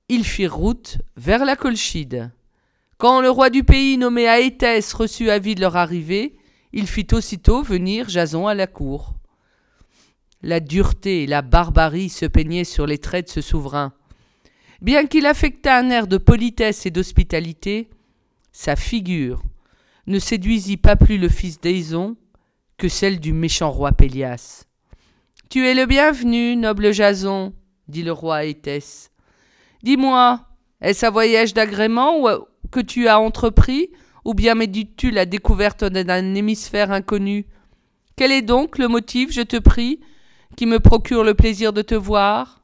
ils 0.09 0.25
firent 0.25 0.55
route 0.55 0.99
vers 1.17 1.45
la 1.45 1.55
Colchide. 1.55 2.31
Quand 2.97 3.21
le 3.21 3.29
roi 3.29 3.49
du 3.49 3.63
pays 3.63 3.97
nommé 3.97 4.27
Aétès 4.27 4.93
reçut 4.93 5.29
avis 5.29 5.55
de 5.55 5.61
leur 5.61 5.75
arrivée, 5.75 6.37
il 6.73 6.87
fit 6.87 7.07
aussitôt 7.11 7.63
venir 7.63 8.07
Jason 8.09 8.47
à 8.47 8.53
la 8.53 8.67
cour. 8.67 9.15
La 10.45 10.59
dureté 10.59 11.23
et 11.23 11.25
la 11.25 11.41
barbarie 11.41 12.09
se 12.09 12.27
peignaient 12.27 12.65
sur 12.65 12.85
les 12.85 12.99
traits 12.99 13.25
de 13.25 13.31
ce 13.31 13.41
souverain. 13.41 13.93
Bien 14.79 15.07
qu'il 15.07 15.25
affectât 15.25 15.79
un 15.79 15.89
air 15.89 16.05
de 16.05 16.19
politesse 16.19 16.85
et 16.85 16.91
d'hospitalité, 16.91 17.89
sa 18.51 18.75
figure 18.75 19.41
ne 20.05 20.19
séduisit 20.19 20.77
pas 20.77 20.95
plus 20.95 21.17
le 21.17 21.29
fils 21.29 21.59
d'Aison 21.59 22.15
que 22.77 22.87
celle 22.89 23.19
du 23.19 23.33
méchant 23.33 23.71
roi 23.71 23.91
Pélias. 23.91 24.65
Tu 25.49 25.65
es 25.65 25.73
le 25.73 25.87
bienvenu, 25.87 26.55
noble 26.55 26.93
Jason, 26.93 27.51
dit 27.87 28.03
le 28.03 28.11
roi 28.11 28.37
à 28.37 28.45
Dis-moi, 29.81 30.45
est-ce 30.79 31.07
un 31.07 31.09
voyage 31.09 31.55
d'agrément 31.55 32.23
que 32.69 32.81
tu 32.81 33.07
as 33.07 33.19
entrepris, 33.19 33.89
ou 34.23 34.35
bien 34.35 34.53
médites-tu 34.53 35.09
la 35.09 35.25
découverte 35.25 35.83
d'un 35.85 36.35
hémisphère 36.35 36.91
inconnu? 36.91 37.47
Quel 38.15 38.31
est 38.31 38.43
donc 38.43 38.77
le 38.77 38.87
motif, 38.87 39.31
je 39.31 39.41
te 39.41 39.57
prie, 39.57 40.01
qui 40.55 40.65
me 40.65 40.79
procure 40.79 41.23
le 41.23 41.33
plaisir 41.33 41.73
de 41.73 41.81
te 41.81 41.95
voir 41.95 42.63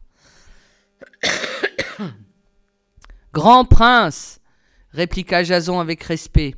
Grand 3.33 3.65
prince, 3.65 4.39
répliqua 4.91 5.43
Jason 5.43 5.79
avec 5.79 6.03
respect. 6.03 6.55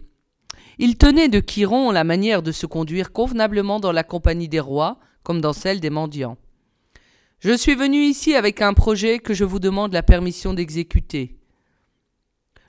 Il 0.79 0.97
tenait 0.97 1.29
de 1.29 1.39
Chiron 1.39 1.91
la 1.91 2.03
manière 2.03 2.41
de 2.41 2.51
se 2.51 2.65
conduire 2.65 3.11
convenablement 3.11 3.79
dans 3.79 3.91
la 3.91 4.03
compagnie 4.03 4.49
des 4.49 4.59
rois, 4.59 4.97
comme 5.21 5.39
dans 5.39 5.53
celle 5.53 5.79
des 5.79 5.91
mendiants. 5.91 6.37
Je 7.39 7.55
suis 7.55 7.75
venu 7.75 7.97
ici 7.97 8.35
avec 8.35 8.61
un 8.61 8.73
projet 8.73 9.19
que 9.19 9.33
je 9.33 9.43
vous 9.43 9.59
demande 9.59 9.93
la 9.93 10.01
permission 10.01 10.53
d'exécuter. 10.53 11.37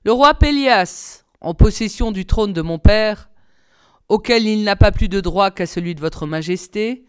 Le 0.04 0.12
roi 0.12 0.34
Pélias, 0.34 1.24
en 1.40 1.54
possession 1.54 2.12
du 2.12 2.26
trône 2.26 2.52
de 2.52 2.60
mon 2.60 2.78
père, 2.78 3.30
auquel 4.08 4.46
il 4.46 4.64
n'a 4.64 4.76
pas 4.76 4.92
plus 4.92 5.08
de 5.08 5.20
droit 5.20 5.50
qu'à 5.50 5.66
celui 5.66 5.94
de 5.94 6.00
votre 6.00 6.26
majesté, 6.26 7.06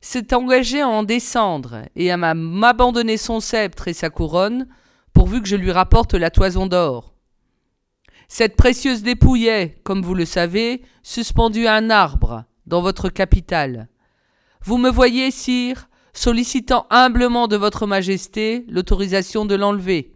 s'est 0.00 0.34
engagé 0.34 0.80
à 0.80 0.88
en 0.88 1.02
descendre 1.02 1.82
et 1.96 2.10
à 2.10 2.16
m'abandonner 2.16 3.16
son 3.16 3.40
sceptre 3.40 3.88
et 3.88 3.92
sa 3.92 4.10
couronne, 4.10 4.66
pourvu 5.12 5.42
que 5.42 5.48
je 5.48 5.56
lui 5.56 5.72
rapporte 5.72 6.14
la 6.14 6.30
toison 6.30 6.66
d'or. 6.66 7.14
Cette 8.28 8.56
précieuse 8.56 9.02
dépouille 9.02 9.46
est, 9.46 9.80
comme 9.82 10.02
vous 10.02 10.14
le 10.14 10.26
savez, 10.26 10.82
suspendue 11.02 11.66
à 11.66 11.74
un 11.74 11.90
arbre 11.90 12.44
dans 12.66 12.82
votre 12.82 13.08
capitale. 13.08 13.88
Vous 14.62 14.76
me 14.76 14.90
voyez, 14.90 15.30
sire, 15.30 15.88
sollicitant 16.12 16.86
humblement 16.90 17.48
de 17.48 17.56
votre 17.56 17.86
majesté 17.86 18.66
l'autorisation 18.68 19.46
de 19.46 19.54
l'enlever. 19.54 20.12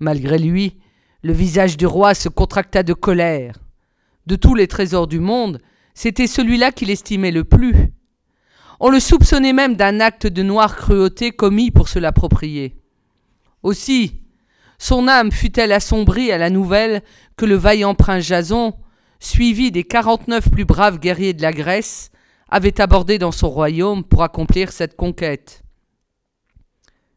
Malgré 0.00 0.38
lui, 0.38 0.78
le 1.22 1.32
visage 1.32 1.76
du 1.76 1.86
roi 1.86 2.14
se 2.14 2.28
contracta 2.28 2.82
de 2.82 2.92
colère. 2.92 3.58
De 4.26 4.36
tous 4.36 4.54
les 4.54 4.68
trésors 4.68 5.06
du 5.06 5.20
monde, 5.20 5.60
c'était 5.94 6.26
celui-là 6.26 6.72
qu'il 6.72 6.90
estimait 6.90 7.30
le 7.30 7.44
plus. 7.44 7.92
On 8.80 8.90
le 8.90 9.00
soupçonnait 9.00 9.52
même 9.52 9.74
d'un 9.74 9.98
acte 9.98 10.26
de 10.26 10.42
noire 10.42 10.76
cruauté 10.76 11.32
commis 11.32 11.70
pour 11.70 11.88
se 11.88 11.98
l'approprier. 11.98 12.76
Aussi, 13.64 14.20
son 14.78 15.08
âme 15.08 15.32
fut-elle 15.32 15.72
assombrie 15.72 16.30
à 16.30 16.38
la 16.38 16.48
nouvelle 16.48 17.02
que 17.36 17.44
le 17.44 17.56
vaillant 17.56 17.96
prince 17.96 18.24
Jason, 18.24 18.74
suivi 19.18 19.72
des 19.72 19.82
quarante-neuf 19.82 20.48
plus 20.48 20.64
braves 20.64 21.00
guerriers 21.00 21.34
de 21.34 21.42
la 21.42 21.52
Grèce, 21.52 22.10
avait 22.48 22.80
abordé 22.80 23.18
dans 23.18 23.32
son 23.32 23.50
royaume 23.50 24.04
pour 24.04 24.22
accomplir 24.22 24.70
cette 24.70 24.94
conquête. 24.94 25.62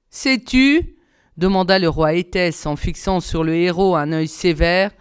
Sais-tu, 0.10 0.96
demanda 1.38 1.78
le 1.78 1.88
roi 1.88 2.16
Éthès 2.16 2.66
en 2.66 2.76
fixant 2.76 3.20
sur 3.20 3.44
le 3.44 3.56
héros 3.56 3.96
un 3.96 4.12
œil 4.12 4.28
sévère, 4.28 4.92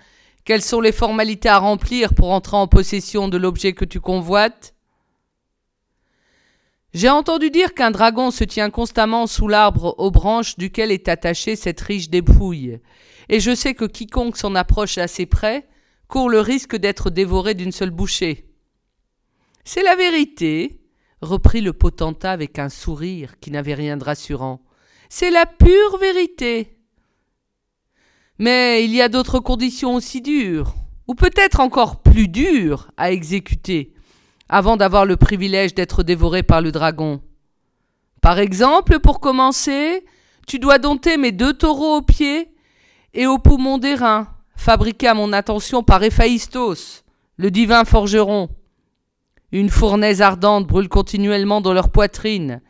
quelles 0.45 0.63
sont 0.63 0.81
les 0.81 0.93
formalités 0.93 1.49
à 1.49 1.59
remplir 1.59 2.15
pour 2.15 2.31
entrer 2.31 2.57
en 2.57 2.67
possession 2.67 3.29
de 3.29 3.39
l'objet 3.39 3.73
que 3.73 3.85
tu 3.85 4.01
convoites? 4.01 4.75
J'ai 6.93 7.09
entendu 7.09 7.51
dire 7.51 7.75
qu'un 7.75 7.93
dragon 7.93 8.31
se 8.31 8.43
tient 8.43 8.71
constamment 8.71 9.27
sous 9.27 9.47
l'arbre 9.47 9.95
aux 9.99 10.11
branches 10.11 10.57
duquel 10.57 10.91
est 10.91 11.09
attachée 11.09 11.55
cette 11.55 11.81
riche 11.81 12.11
dépouille, 12.11 12.81
et 13.29 13.39
je 13.39 13.55
sais 13.55 13.75
que 13.75 13.85
quiconque 13.85 14.37
s'en 14.37 14.55
approche 14.57 14.99
assez 14.99 15.27
près 15.27 15.69
court 16.09 16.29
le 16.29 16.41
risque 16.41 16.77
d'être 16.77 17.09
dévoré 17.09 17.55
d'une 17.55 17.71
seule 17.71 17.93
bouchée. 17.93 18.51
C'est 19.65 19.85
la 19.85 19.95
vérité, 19.95 20.81
reprit 21.23 21.61
le 21.61 21.73
potentat 21.73 22.33
avec 22.33 22.59
un 22.59 22.69
sourire 22.69 23.39
qui 23.39 23.53
n'avait 23.53 23.75
rien 23.75 23.97
de 23.97 24.03
rassurant. 24.03 24.61
C'est 25.09 25.31
la 25.31 25.47
pure 25.47 25.99
vérité. 25.99 26.77
Mais 28.39 28.85
il 28.85 28.93
y 28.93 29.01
a 29.01 29.09
d'autres 29.09 29.39
conditions 29.39 29.95
aussi 29.95 30.21
dures, 30.21 30.75
ou 31.07 31.15
peut-être 31.15 31.61
encore 31.61 32.03
plus 32.03 32.27
dures, 32.27 32.91
à 32.97 33.13
exécuter, 33.13 33.93
avant 34.51 34.77
d'avoir 34.77 35.07
le 35.07 35.17
privilège 35.17 35.75
d'être 35.75 36.03
dévoré 36.03 36.43
par 36.43 36.61
le 36.61 36.73
dragon. 36.73 37.23
Par 38.21 38.41
exemple, 38.41 38.99
pour 38.99 39.21
commencer, 39.21 40.05
tu 40.47 40.59
dois 40.59 40.79
dompter 40.79 41.17
mes 41.17 41.31
deux 41.31 41.53
taureaux 41.53 41.99
aux 41.99 42.03
pieds 42.03 42.53
et 43.15 43.27
aux 43.27 43.39
poumons 43.39 43.79
d'airain, 43.79 44.27
fabriqués 44.57 45.07
à 45.07 45.15
mon 45.15 45.33
attention 45.33 45.85
par 45.85 46.03
Héphaïstos, 46.03 47.05
le 47.37 47.51
divin 47.53 47.85
forgeron. 47.85 48.51
Une 49.53 49.71
fournaise 49.71 50.21
ardente 50.21 50.67
brûle 50.67 50.89
continuellement 50.89 51.61
dans 51.61 51.73
leur 51.73 51.91
poitrine, 51.91 52.61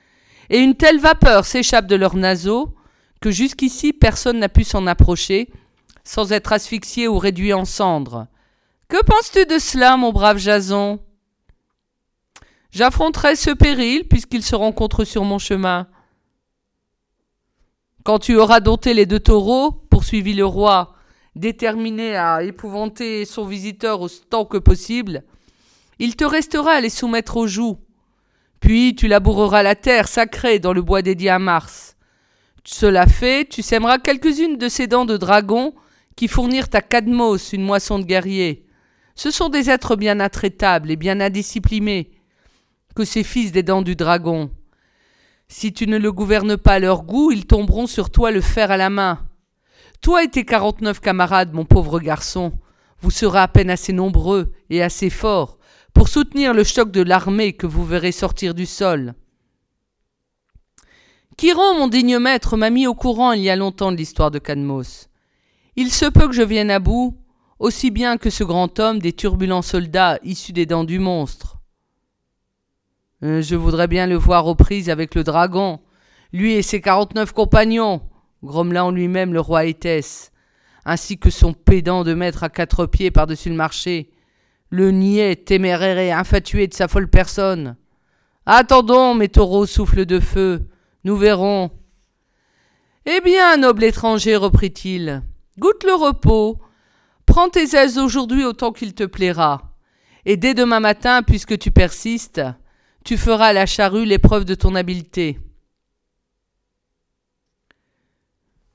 et 0.51 0.59
une 0.59 0.75
telle 0.75 0.99
vapeur 0.99 1.47
s'échappe 1.47 1.87
de 1.87 1.97
leurs 1.97 2.17
naseaux 2.17 2.75
que 3.23 3.31
jusqu'ici 3.31 3.95
personne 3.95 4.39
n'a 4.39 4.49
pu 4.51 4.65
s'en 4.65 4.87
approcher 4.87 5.51
sans 6.05 6.33
être 6.33 6.53
asphyxié 6.53 7.09
ou 7.09 7.19
réduit 7.19 7.53
en 7.55 7.65
cendres. 7.65 8.27
Que 8.89 9.03
penses-tu 9.03 9.47
de 9.47 9.59
cela, 9.59 9.97
mon 9.97 10.13
brave 10.13 10.39
Jason? 10.39 11.01
J'affronterai 12.73 13.35
ce 13.35 13.51
péril 13.51 14.07
puisqu'il 14.07 14.43
se 14.45 14.55
rencontre 14.55 15.05
sur 15.05 15.25
mon 15.25 15.39
chemin. 15.39 15.89
Quand 18.05 18.19
tu 18.19 18.37
auras 18.37 18.61
dompté 18.61 18.95
les 18.95 19.07
deux 19.07 19.21
taureaux, 19.21 19.73
poursuivit 19.73 20.35
le 20.35 20.47
roi, 20.47 20.95
déterminé 21.35 22.17
à 22.17 22.43
épouvanter 22.43 23.25
son 23.25 23.45
visiteur 23.45 24.01
autant 24.01 24.45
que 24.45 24.57
possible, 24.57 25.25
il 25.99 26.17
te 26.17 26.25
restera 26.25 26.73
à 26.73 26.81
les 26.81 26.91
soumettre 26.91 27.37
aux 27.37 27.47
joues. 27.47 27.79
Puis 28.61 28.95
tu 28.95 29.09
laboureras 29.09 29.63
la 29.63 29.75
terre 29.75 30.07
sacrée 30.07 30.61
dans 30.61 30.73
le 30.73 30.83
bois 30.83 31.03
dédié 31.03 31.31
à 31.31 31.39
Mars. 31.39 31.97
Cela 32.65 33.07
fait, 33.07 33.49
tu 33.49 33.63
sèmeras 33.63 33.99
quelques-unes 33.99 34.57
de 34.57 34.69
ces 34.69 34.87
dents 34.87 35.07
de 35.07 35.17
dragon 35.17 35.75
qui 36.15 36.29
fournirent 36.29 36.69
à 36.73 36.83
Cadmos 36.83 37.53
une 37.53 37.65
moisson 37.65 37.99
de 37.99 38.05
guerriers. 38.05 38.67
Ce 39.17 39.31
sont 39.31 39.49
des 39.49 39.71
êtres 39.71 39.97
bien 39.97 40.21
intraitables 40.21 40.91
et 40.91 40.97
bien 40.97 41.21
indisciplinés 41.21 42.20
que 42.95 43.05
ces 43.05 43.25
fils 43.25 43.53
des 43.53 43.63
dents 43.63 43.83
du 43.83 43.97
dragon. 43.97 44.51
Si 45.49 45.73
tu 45.73 45.87
ne 45.87 45.99
le 45.99 46.13
gouvernes 46.13 46.57
pas 46.57 46.75
à 46.75 46.79
leur 46.79 47.03
goût, 47.03 47.33
ils 47.33 47.47
tomberont 47.47 47.87
sur 47.87 48.11
toi 48.11 48.31
le 48.31 48.41
fer 48.41 48.71
à 48.71 48.77
la 48.77 48.91
main. 48.91 49.27
Toi 50.01 50.25
et 50.25 50.29
tes 50.29 50.45
quarante-neuf 50.45 51.01
camarades, 51.01 51.53
mon 51.53 51.65
pauvre 51.65 52.01
garçon, 52.01 52.53
vous 53.01 53.11
serez 53.11 53.41
à 53.41 53.49
peine 53.49 53.71
assez 53.71 53.93
nombreux 53.93 54.53
et 54.71 54.83
assez 54.83 55.11
forts 55.11 55.59
pour 55.93 56.09
soutenir 56.09 56.55
le 56.55 56.65
choc 56.65 56.91
de 56.91 57.03
l'armée 57.03 57.53
que 57.53 57.67
vous 57.67 57.85
verrez 57.85 58.13
sortir 58.13 58.55
du 58.55 58.67
sol. 58.67 59.15
Chiron, 61.37 61.75
mon 61.75 61.89
digne 61.89 62.19
maître, 62.19 62.57
m'a 62.57 62.71
mis 62.71 62.87
au 62.87 62.95
courant 62.95 63.33
il 63.33 63.43
y 63.43 63.51
a 63.51 63.57
longtemps 63.57 63.93
de 63.93 63.97
l'histoire 63.97 64.31
de 64.31 64.39
Cadmos. 64.39 65.09
Il 65.75 65.91
se 65.91 66.07
peut 66.07 66.29
que 66.29 66.35
je 66.35 66.43
vienne 66.43 66.71
à 66.71 66.79
bout, 66.79 67.17
aussi 67.59 67.91
bien 67.91 68.19
que 68.19 68.31
ce 68.31 68.45
grand 68.45 68.79
homme 68.79 68.99
des 68.99 69.13
turbulents 69.13 69.63
soldats 69.63 70.19
issus 70.23 70.53
des 70.53 70.67
dents 70.67 70.85
du 70.85 70.99
monstre. 70.99 71.60
Euh, 73.23 73.43
je 73.43 73.55
voudrais 73.55 73.87
bien 73.87 74.07
le 74.07 74.17
voir 74.17 74.47
aux 74.47 74.55
prises 74.55 74.89
avec 74.89 75.15
le 75.15 75.25
dragon, 75.25 75.81
lui 76.33 76.55
et 76.55 76.63
ses 76.63 76.81
quarante-neuf 76.81 77.33
compagnons, 77.33 78.01
grommela 78.43 78.85
en 78.87 78.91
lui-même 78.91 79.35
le 79.35 79.41
roi 79.41 79.67
Éthès, 79.67 80.33
ainsi 80.87 81.19
que 81.19 81.29
son 81.29 81.53
pédant 81.53 82.03
de 82.03 82.15
maître 82.15 82.45
à 82.45 82.49
quatre 82.49 82.87
pieds 82.87 83.11
par-dessus 83.11 83.51
le 83.51 83.57
marché, 83.57 84.11
le 84.71 84.91
niais, 84.91 85.37
téméraire 85.37 85.99
et 85.99 86.13
infatué 86.13 86.67
de 86.67 86.75
sa 86.75 86.89
folle 86.89 87.09
personne. 87.09 87.77
Attendons, 88.47 89.15
mes 89.15 89.29
taureaux 89.29 89.67
souffle 89.67 90.07
de 90.07 90.19
feu, 90.19 90.69
nous 91.05 91.17
verrons. 91.17 91.71
Eh 93.05 93.21
bien, 93.21 93.59
noble 93.59 93.85
étranger, 93.85 94.37
reprit-il, 94.37 95.23
goûte 95.59 95.85
le 95.85 95.95
repos, 95.95 96.59
prends 97.27 97.51
tes 97.51 97.77
aises 97.77 97.99
aujourd'hui 97.99 98.45
autant 98.45 98.73
qu'il 98.73 98.95
te 98.95 99.05
plaira, 99.05 99.75
et 100.25 100.39
dès 100.39 100.55
demain 100.55 100.81
matin, 100.81 101.23
puisque 101.23 101.59
tu 101.59 101.71
persistes, 101.71 102.41
tu 103.05 103.17
feras 103.17 103.49
à 103.49 103.53
la 103.53 103.67
charrue 103.67 104.05
l'épreuve 104.05 104.45
de 104.45 104.55
ton 104.55 104.75
habileté. 104.75 105.39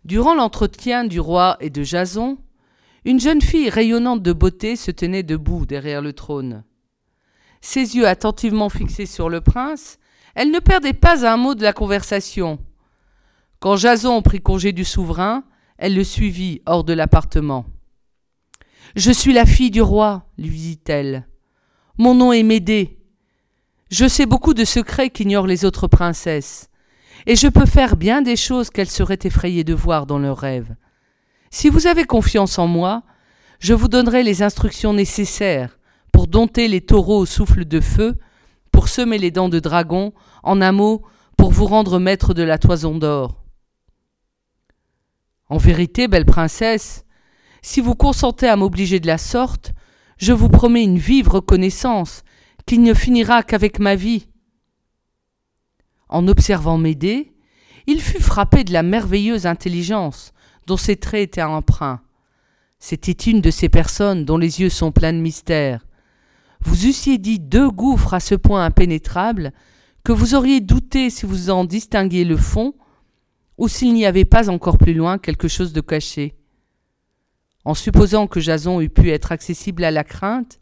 Durant 0.04 0.36
l'entretien 0.36 1.04
du 1.04 1.20
roi 1.20 1.58
et 1.60 1.70
de 1.70 1.84
Jason, 1.84 2.38
une 3.06 3.20
jeune 3.20 3.42
fille 3.42 3.70
rayonnante 3.70 4.22
de 4.22 4.34
beauté 4.34 4.76
se 4.76 4.92
tenait 4.92 5.24
debout 5.24 5.66
derrière 5.66 6.02
le 6.02 6.14
trône. 6.14 6.64
Ses 7.62 7.96
yeux 7.96 8.08
attentivement 8.08 8.70
fixés 8.70 9.08
sur 9.08 9.30
le 9.30 9.42
prince, 9.42 9.98
elle 10.36 10.52
ne 10.52 10.60
perdait 10.60 10.94
pas 10.94 11.28
un 11.28 11.38
mot 11.38 11.56
de 11.56 11.64
la 11.64 11.74
conversation. 11.74 12.60
Quand 13.60 13.78
Jason 13.78 14.22
prit 14.22 14.42
congé 14.42 14.74
du 14.74 14.86
souverain, 14.86 15.44
elle 15.78 15.96
le 15.96 16.04
suivit 16.04 16.62
hors 16.66 16.84
de 16.84 16.94
l'appartement. 16.94 17.66
Je 18.96 19.12
suis 19.12 19.34
la 19.34 19.46
fille 19.46 19.72
du 19.72 19.82
roi, 19.82 20.30
lui 20.38 20.58
dit-elle. 20.58 21.28
Mon 21.98 22.14
nom 22.14 22.32
est 22.32 22.44
Médée. 22.44 23.00
Je 23.92 24.08
sais 24.08 24.26
beaucoup 24.26 24.54
de 24.54 24.66
secrets 24.66 25.10
qu'ignorent 25.10 25.48
les 25.48 25.64
autres 25.64 25.88
princesses, 25.88 26.70
et 27.28 27.36
je 27.36 27.48
peux 27.48 27.66
faire 27.66 27.98
bien 27.98 28.22
des 28.22 28.36
choses 28.36 28.70
qu'elles 28.70 28.90
seraient 28.90 29.20
effrayées 29.24 29.64
de 29.64 29.74
voir 29.74 30.06
dans 30.06 30.18
leurs 30.18 30.40
rêves. 30.40 30.76
Si 31.52 31.70
vous 31.70 31.88
avez 31.88 32.04
confiance 32.04 32.58
en 32.58 32.68
moi, 32.68 33.04
je 33.60 33.74
vous 33.74 33.88
donnerai 33.88 34.24
les 34.24 34.42
instructions 34.44 34.94
nécessaires 34.94 35.78
pour 36.12 36.28
dompter 36.28 36.68
les 36.68 36.82
taureaux 36.82 37.20
au 37.20 37.26
souffle 37.26 37.66
de 37.66 37.80
feu, 37.80 38.18
pour 38.72 38.90
semer 38.90 39.18
les 39.18 39.32
dents 39.32 39.50
de 39.50 39.60
dragon, 39.60 40.14
en 40.44 40.62
un 40.62 40.72
mot, 40.72 41.04
pour 41.38 41.52
vous 41.52 41.66
rendre 41.66 42.00
maître 42.00 42.34
de 42.34 42.44
la 42.44 42.58
toison 42.58 42.98
d'or. 42.98 43.44
En 45.48 45.58
vérité, 45.58 46.08
belle 46.08 46.26
princesse, 46.26 47.06
si 47.62 47.82
vous 47.82 47.96
consentez 47.96 48.48
à 48.48 48.56
m'obliger 48.56 49.00
de 49.00 49.08
la 49.08 49.18
sorte, 49.18 49.74
je 50.18 50.34
vous 50.34 50.50
promets 50.50 50.84
une 50.84 50.98
vive 50.98 51.30
reconnaissance, 51.30 52.24
qui 52.66 52.80
ne 52.80 52.94
finira 52.94 53.44
qu'avec 53.44 53.80
ma 53.80 53.96
vie. 53.96 54.28
En 56.10 56.28
observant 56.28 56.78
Médée, 56.78 57.34
il 57.88 58.02
fut 58.02 58.22
frappé 58.22 58.64
de 58.64 58.74
la 58.74 58.84
merveilleuse 58.84 59.46
intelligence 59.46 60.34
dont 60.66 60.78
ses 60.78 60.96
traits 60.96 61.30
étaient 61.30 61.44
empreints. 61.44 62.02
C'était 62.80 63.12
une 63.12 63.42
de 63.42 63.52
ces 63.52 63.70
personnes 63.70 64.26
dont 64.26 64.38
les 64.38 64.62
yeux 64.62 64.70
sont 64.70 64.92
pleins 64.92 65.14
de 65.14 65.20
mystère. 65.20 65.86
Vous 66.62 66.88
eussiez 66.88 67.18
dit 67.18 67.40
deux 67.40 67.70
gouffres 67.70 68.14
à 68.14 68.20
ce 68.20 68.36
point 68.36 68.66
impénétrables 68.66 69.54
que 70.04 70.12
vous 70.12 70.36
auriez 70.36 70.62
douté 70.62 71.10
si 71.10 71.26
vous 71.26 71.50
en 71.50 71.66
distinguiez 71.66 72.26
le 72.26 72.38
fond 72.38 72.74
ou 73.58 73.68
s'il 73.68 73.94
n'y 73.94 74.06
avait 74.06 74.26
pas 74.26 74.50
encore 74.50 74.78
plus 74.78 74.94
loin 74.94 75.18
quelque 75.18 75.48
chose 75.48 75.74
de 75.74 75.82
caché. 75.82 76.36
En 77.64 77.74
supposant 77.74 78.28
que 78.28 78.40
Jason 78.40 78.82
eût 78.82 78.90
pu 78.90 79.10
être 79.10 79.32
accessible 79.32 79.84
à 79.84 79.92
la 79.92 80.04
crainte, 80.04 80.60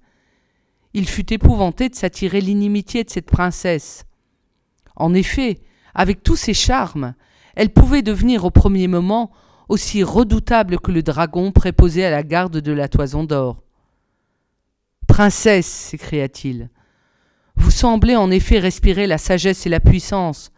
il 0.94 1.08
fut 1.08 1.34
épouvanté 1.34 1.90
de 1.90 1.96
s'attirer 1.96 2.42
l'inimitié 2.42 3.04
de 3.04 3.10
cette 3.10 3.30
princesse. 3.30 4.06
En 4.96 5.14
effet, 5.14 5.60
avec 5.94 6.24
tous 6.24 6.36
ses 6.36 6.54
charmes, 6.54 7.16
elle 7.56 7.72
pouvait 7.72 8.02
devenir 8.02 8.46
au 8.46 8.52
premier 8.52 8.88
moment 8.88 9.32
aussi 9.70 10.04
redoutable 10.04 10.80
que 10.80 10.92
le 10.92 11.04
dragon 11.04 11.52
préposé 11.52 12.06
à 12.06 12.12
la 12.12 12.24
garde 12.24 12.58
de 12.58 12.72
la 12.72 12.88
toison 12.88 13.24
d'or. 13.24 13.64
Princesse, 15.08 15.68
s'écria-t-il, 15.68 16.70
vous 17.56 17.72
semblez 17.72 18.16
en 18.16 18.32
effet 18.32 18.60
respirer 18.60 19.08
la 19.08 19.18
sagesse 19.18 19.66
et 19.66 19.70
la 19.70 19.80
puissance. 19.80 20.52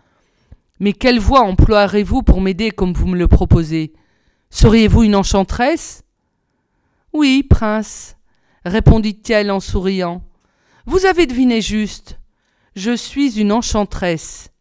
Mais 0.80 0.93
quelle 0.93 1.19
voie 1.19 1.41
emploierez-vous 1.41 2.24
pour 2.24 2.41
m'aider 2.41 2.71
comme 2.71 2.93
vous 2.93 3.08
me 3.08 3.17
le 3.17 3.28
proposez? 3.28 3.93
Seriez-vous 4.50 5.04
une 5.04 5.15
enchanteresse? 5.15 6.04
Oui, 7.13 7.43
prince, 7.43 8.17
répondit-elle 8.65 9.52
en 9.52 9.60
souriant. 9.60 10.24
Vous 10.88 11.08
avez 11.08 11.26
deviné 11.26 11.62
juste. 11.62 12.19
Je 12.76 12.95
suis 12.95 13.39
une 13.39 13.52
enchanteresse. 13.52 14.52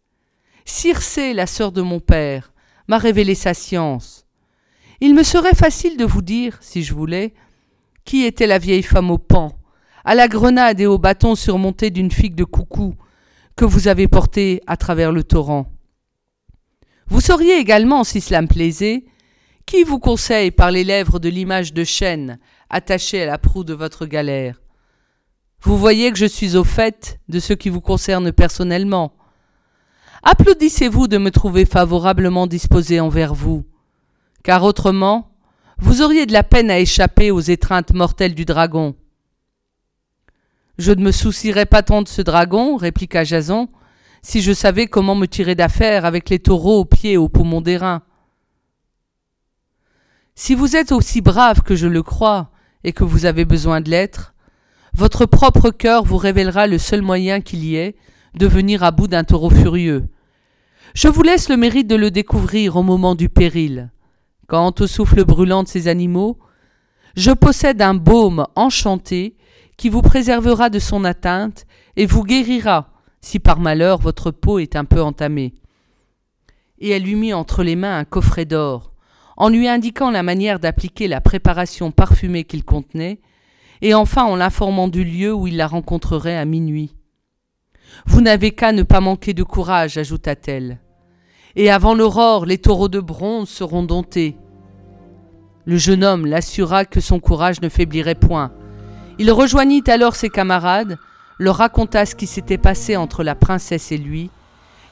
Circé, 0.65 1.35
la 1.35 1.47
sœur 1.47 1.71
de 1.71 1.83
mon 1.83 2.01
père, 2.01 2.55
m'a 2.89 2.97
révélé 2.97 3.35
sa 3.35 3.53
science. 3.53 4.25
Il 5.03 5.15
me 5.15 5.23
serait 5.23 5.55
facile 5.55 5.99
de 5.99 6.07
vous 6.07 6.23
dire, 6.23 6.57
si 6.63 6.83
je 6.83 6.95
voulais, 6.95 7.35
qui 8.07 8.25
était 8.25 8.47
la 8.47 8.59
vieille 8.59 8.83
femme 8.83 9.11
au 9.11 9.19
pan, 9.19 9.59
à 10.03 10.15
la 10.15 10.27
grenade 10.27 10.81
et 10.81 10.87
au 10.87 10.97
bâton 10.97 11.35
surmonté 11.35 11.91
d'une 11.91 12.11
figue 12.11 12.35
de 12.35 12.45
coucou, 12.45 12.95
que 13.55 13.67
vous 13.67 13.87
avez 13.87 14.09
portée 14.09 14.63
à 14.67 14.79
travers 14.79 15.13
le 15.13 15.25
torrent. 15.25 15.67
Vous 17.07 17.21
sauriez 17.21 17.59
également, 17.59 18.03
si 18.03 18.23
cela 18.23 18.41
me 18.41 18.47
plaisait, 18.47 19.05
qui 19.67 19.85
vous 19.85 19.99
conseille 19.99 20.51
par 20.53 20.71
les 20.71 20.85
lèvres 20.85 21.19
de 21.19 21.29
l'image 21.29 21.75
de 21.75 21.85
chêne 21.85 22.39
attachée 22.71 23.23
à 23.23 23.27
la 23.27 23.37
proue 23.37 23.65
de 23.65 23.75
votre 23.75 24.07
galère. 24.07 24.64
Vous 25.65 25.79
voyez 25.79 26.13
que 26.13 26.19
je 26.19 26.27
suis 26.27 26.57
au 26.57 26.65
fait 26.65 27.19
de 27.31 27.41
ce 27.41 27.55
qui 27.55 27.71
vous 27.71 27.81
concerne 27.81 28.33
personnellement. 28.33 29.15
Applaudissez-vous 30.23 31.09
de 31.09 31.17
me 31.17 31.31
trouver 31.31 31.65
favorablement 31.65 32.47
disposé 32.47 33.01
envers 33.01 33.33
vous, 33.33 33.65
car 34.43 34.63
autrement, 34.63 35.31
vous 35.79 36.03
auriez 36.03 36.27
de 36.27 36.35
la 36.35 36.43
peine 36.43 36.71
à 36.71 36.79
échapper 36.79 37.31
aux 37.31 37.41
étreintes 37.41 37.95
mortelles 37.95 38.35
du 38.35 38.45
dragon. 38.45 38.95
Je 40.77 40.93
ne 40.93 41.03
me 41.03 41.13
soucierais 41.13 41.67
pas 41.67 41.83
tant 41.83 42.03
de 42.03 42.09
ce 42.09 42.21
dragon, 42.21 42.77
répliqua 42.77 43.25
Jason, 43.25 43.71
si 44.21 44.43
je 44.43 44.53
savais 44.53 44.87
comment 44.87 45.15
me 45.15 45.27
tirer 45.27 45.55
d'affaire 45.55 46.05
avec 46.05 46.29
les 46.29 46.41
taureaux 46.41 46.81
aux 46.81 46.85
pieds 46.85 47.13
et 47.13 47.17
aux 47.17 47.31
poumons 47.31 47.63
d'airain. 47.63 48.03
Si 50.35 50.55
vous 50.55 50.77
êtes 50.77 50.93
aussi 50.93 51.23
brave 51.23 51.63
que 51.63 51.75
je 51.75 51.87
le 51.87 52.03
crois, 52.03 52.51
et 52.87 52.93
que 52.93 53.05
vous 53.05 53.25
avez 53.25 53.47
besoin 53.47 53.81
de 53.81 53.89
l'être, 53.89 54.34
votre 54.95 55.27
propre 55.27 55.71
cœur 55.71 56.05
vous 56.05 56.17
révélera 56.17 56.67
le 56.67 56.79
seul 56.79 57.03
moyen 57.03 57.41
qu'il 57.41 57.65
y 57.65 57.77
ait 57.77 57.97
de 58.39 58.47
venir 58.47 58.83
à 58.83 58.93
bout 58.93 59.09
d'un 59.09 59.25
taureau 59.25 59.51
furieux. 59.51 60.05
Je 60.95 61.09
vous 61.09 61.23
laisse 61.23 61.49
le 61.49 61.57
mérite 61.57 61.89
de 61.89 61.97
le 61.97 62.13
découvrir 62.13 62.77
au 62.77 62.83
moment 62.83 63.17
du 63.17 63.29
péril. 63.29 63.91
Quant 64.47 64.73
au 64.79 64.87
souffle 64.87 65.25
brûlant 65.25 65.65
de 65.65 65.69
ces 65.69 65.89
animaux, 65.89 66.39
je 67.17 67.33
possède 67.33 67.83
un 67.83 67.95
baume 67.95 68.47
enchanté 68.55 69.37
qui 69.77 69.89
vous 69.89 70.03
préservera 70.03 70.71
de 70.71 70.79
son 70.79 71.05
atteinte 71.05 71.67
et 71.97 72.07
vous 72.07 72.23
guérira 72.23 72.91
si 73.21 73.41
par 73.41 73.59
malheur 73.59 73.99
votre 73.99 74.31
peau 74.31 74.59
est 74.59 74.77
un 74.77 74.85
peu 74.85 75.03
entamée. 75.03 75.55
Et 76.79 76.91
elle 76.91 77.03
lui 77.03 77.17
mit 77.17 77.33
entre 77.33 77.65
les 77.65 77.75
mains 77.75 77.99
un 77.99 78.05
coffret 78.05 78.45
d'or, 78.45 78.93
en 79.37 79.49
lui 79.49 79.67
indiquant 79.67 80.11
la 80.11 80.23
manière 80.23 80.61
d'appliquer 80.61 81.09
la 81.09 81.21
préparation 81.21 81.91
parfumée 81.91 82.45
qu'il 82.45 82.65
contenait, 82.65 83.21
et 83.83 83.95
enfin 83.95 84.25
en 84.25 84.37
l'informant 84.37 84.89
du 84.89 85.05
lieu 85.05 85.33
où 85.33 85.47
il 85.47 85.57
la 85.57 85.67
rencontrerait 85.67 86.37
à 86.37 86.45
minuit. 86.45 86.95
Vous 88.07 88.21
n'avez 88.21 88.51
qu'à 88.51 88.73
ne 88.73 88.83
pas 88.83 89.01
manquer 89.01 89.35
de 89.35 89.43
courage, 89.43 89.99
ajouta-t-elle. 89.99 90.81
Et 91.57 91.71
avant 91.71 91.95
l'aurore, 91.95 92.47
les 92.47 92.59
taureaux 92.59 92.89
de 92.89 93.01
bronze 93.01 93.49
seront 93.49 93.85
domptés. 93.85 94.37
Le 95.65 95.77
jeune 95.77 96.05
homme 96.05 96.27
l'assura 96.27 96.85
que 96.85 97.01
son 97.01 97.21
courage 97.21 97.61
ne 97.63 97.69
faiblirait 97.69 98.17
point. 98.17 98.53
Il 99.19 99.31
rejoignit 99.31 99.89
alors 99.89 100.17
ses 100.17 100.29
camarades, 100.29 100.99
leur 101.39 101.57
raconta 101.57 102.05
ce 102.05 102.15
qui 102.15 102.27
s'était 102.27 102.59
passé 102.59 102.97
entre 102.97 103.23
la 103.23 103.35
princesse 103.35 103.93
et 103.93 103.99
lui, 103.99 104.31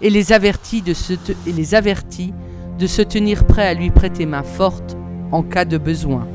et 0.01 0.11
les 0.11 0.33
avertit 0.33 0.83
de 0.83 0.95
se, 0.95 3.03
tenir 3.03 3.47
prêt 3.47 3.66
à 3.66 3.75
lui 3.75 3.90
prêter 3.90 4.27
main 4.27 4.42
forte 4.42 4.97
en 5.31 5.42
cas 5.42 5.64
de 5.64 5.79
besoin. 5.79 6.27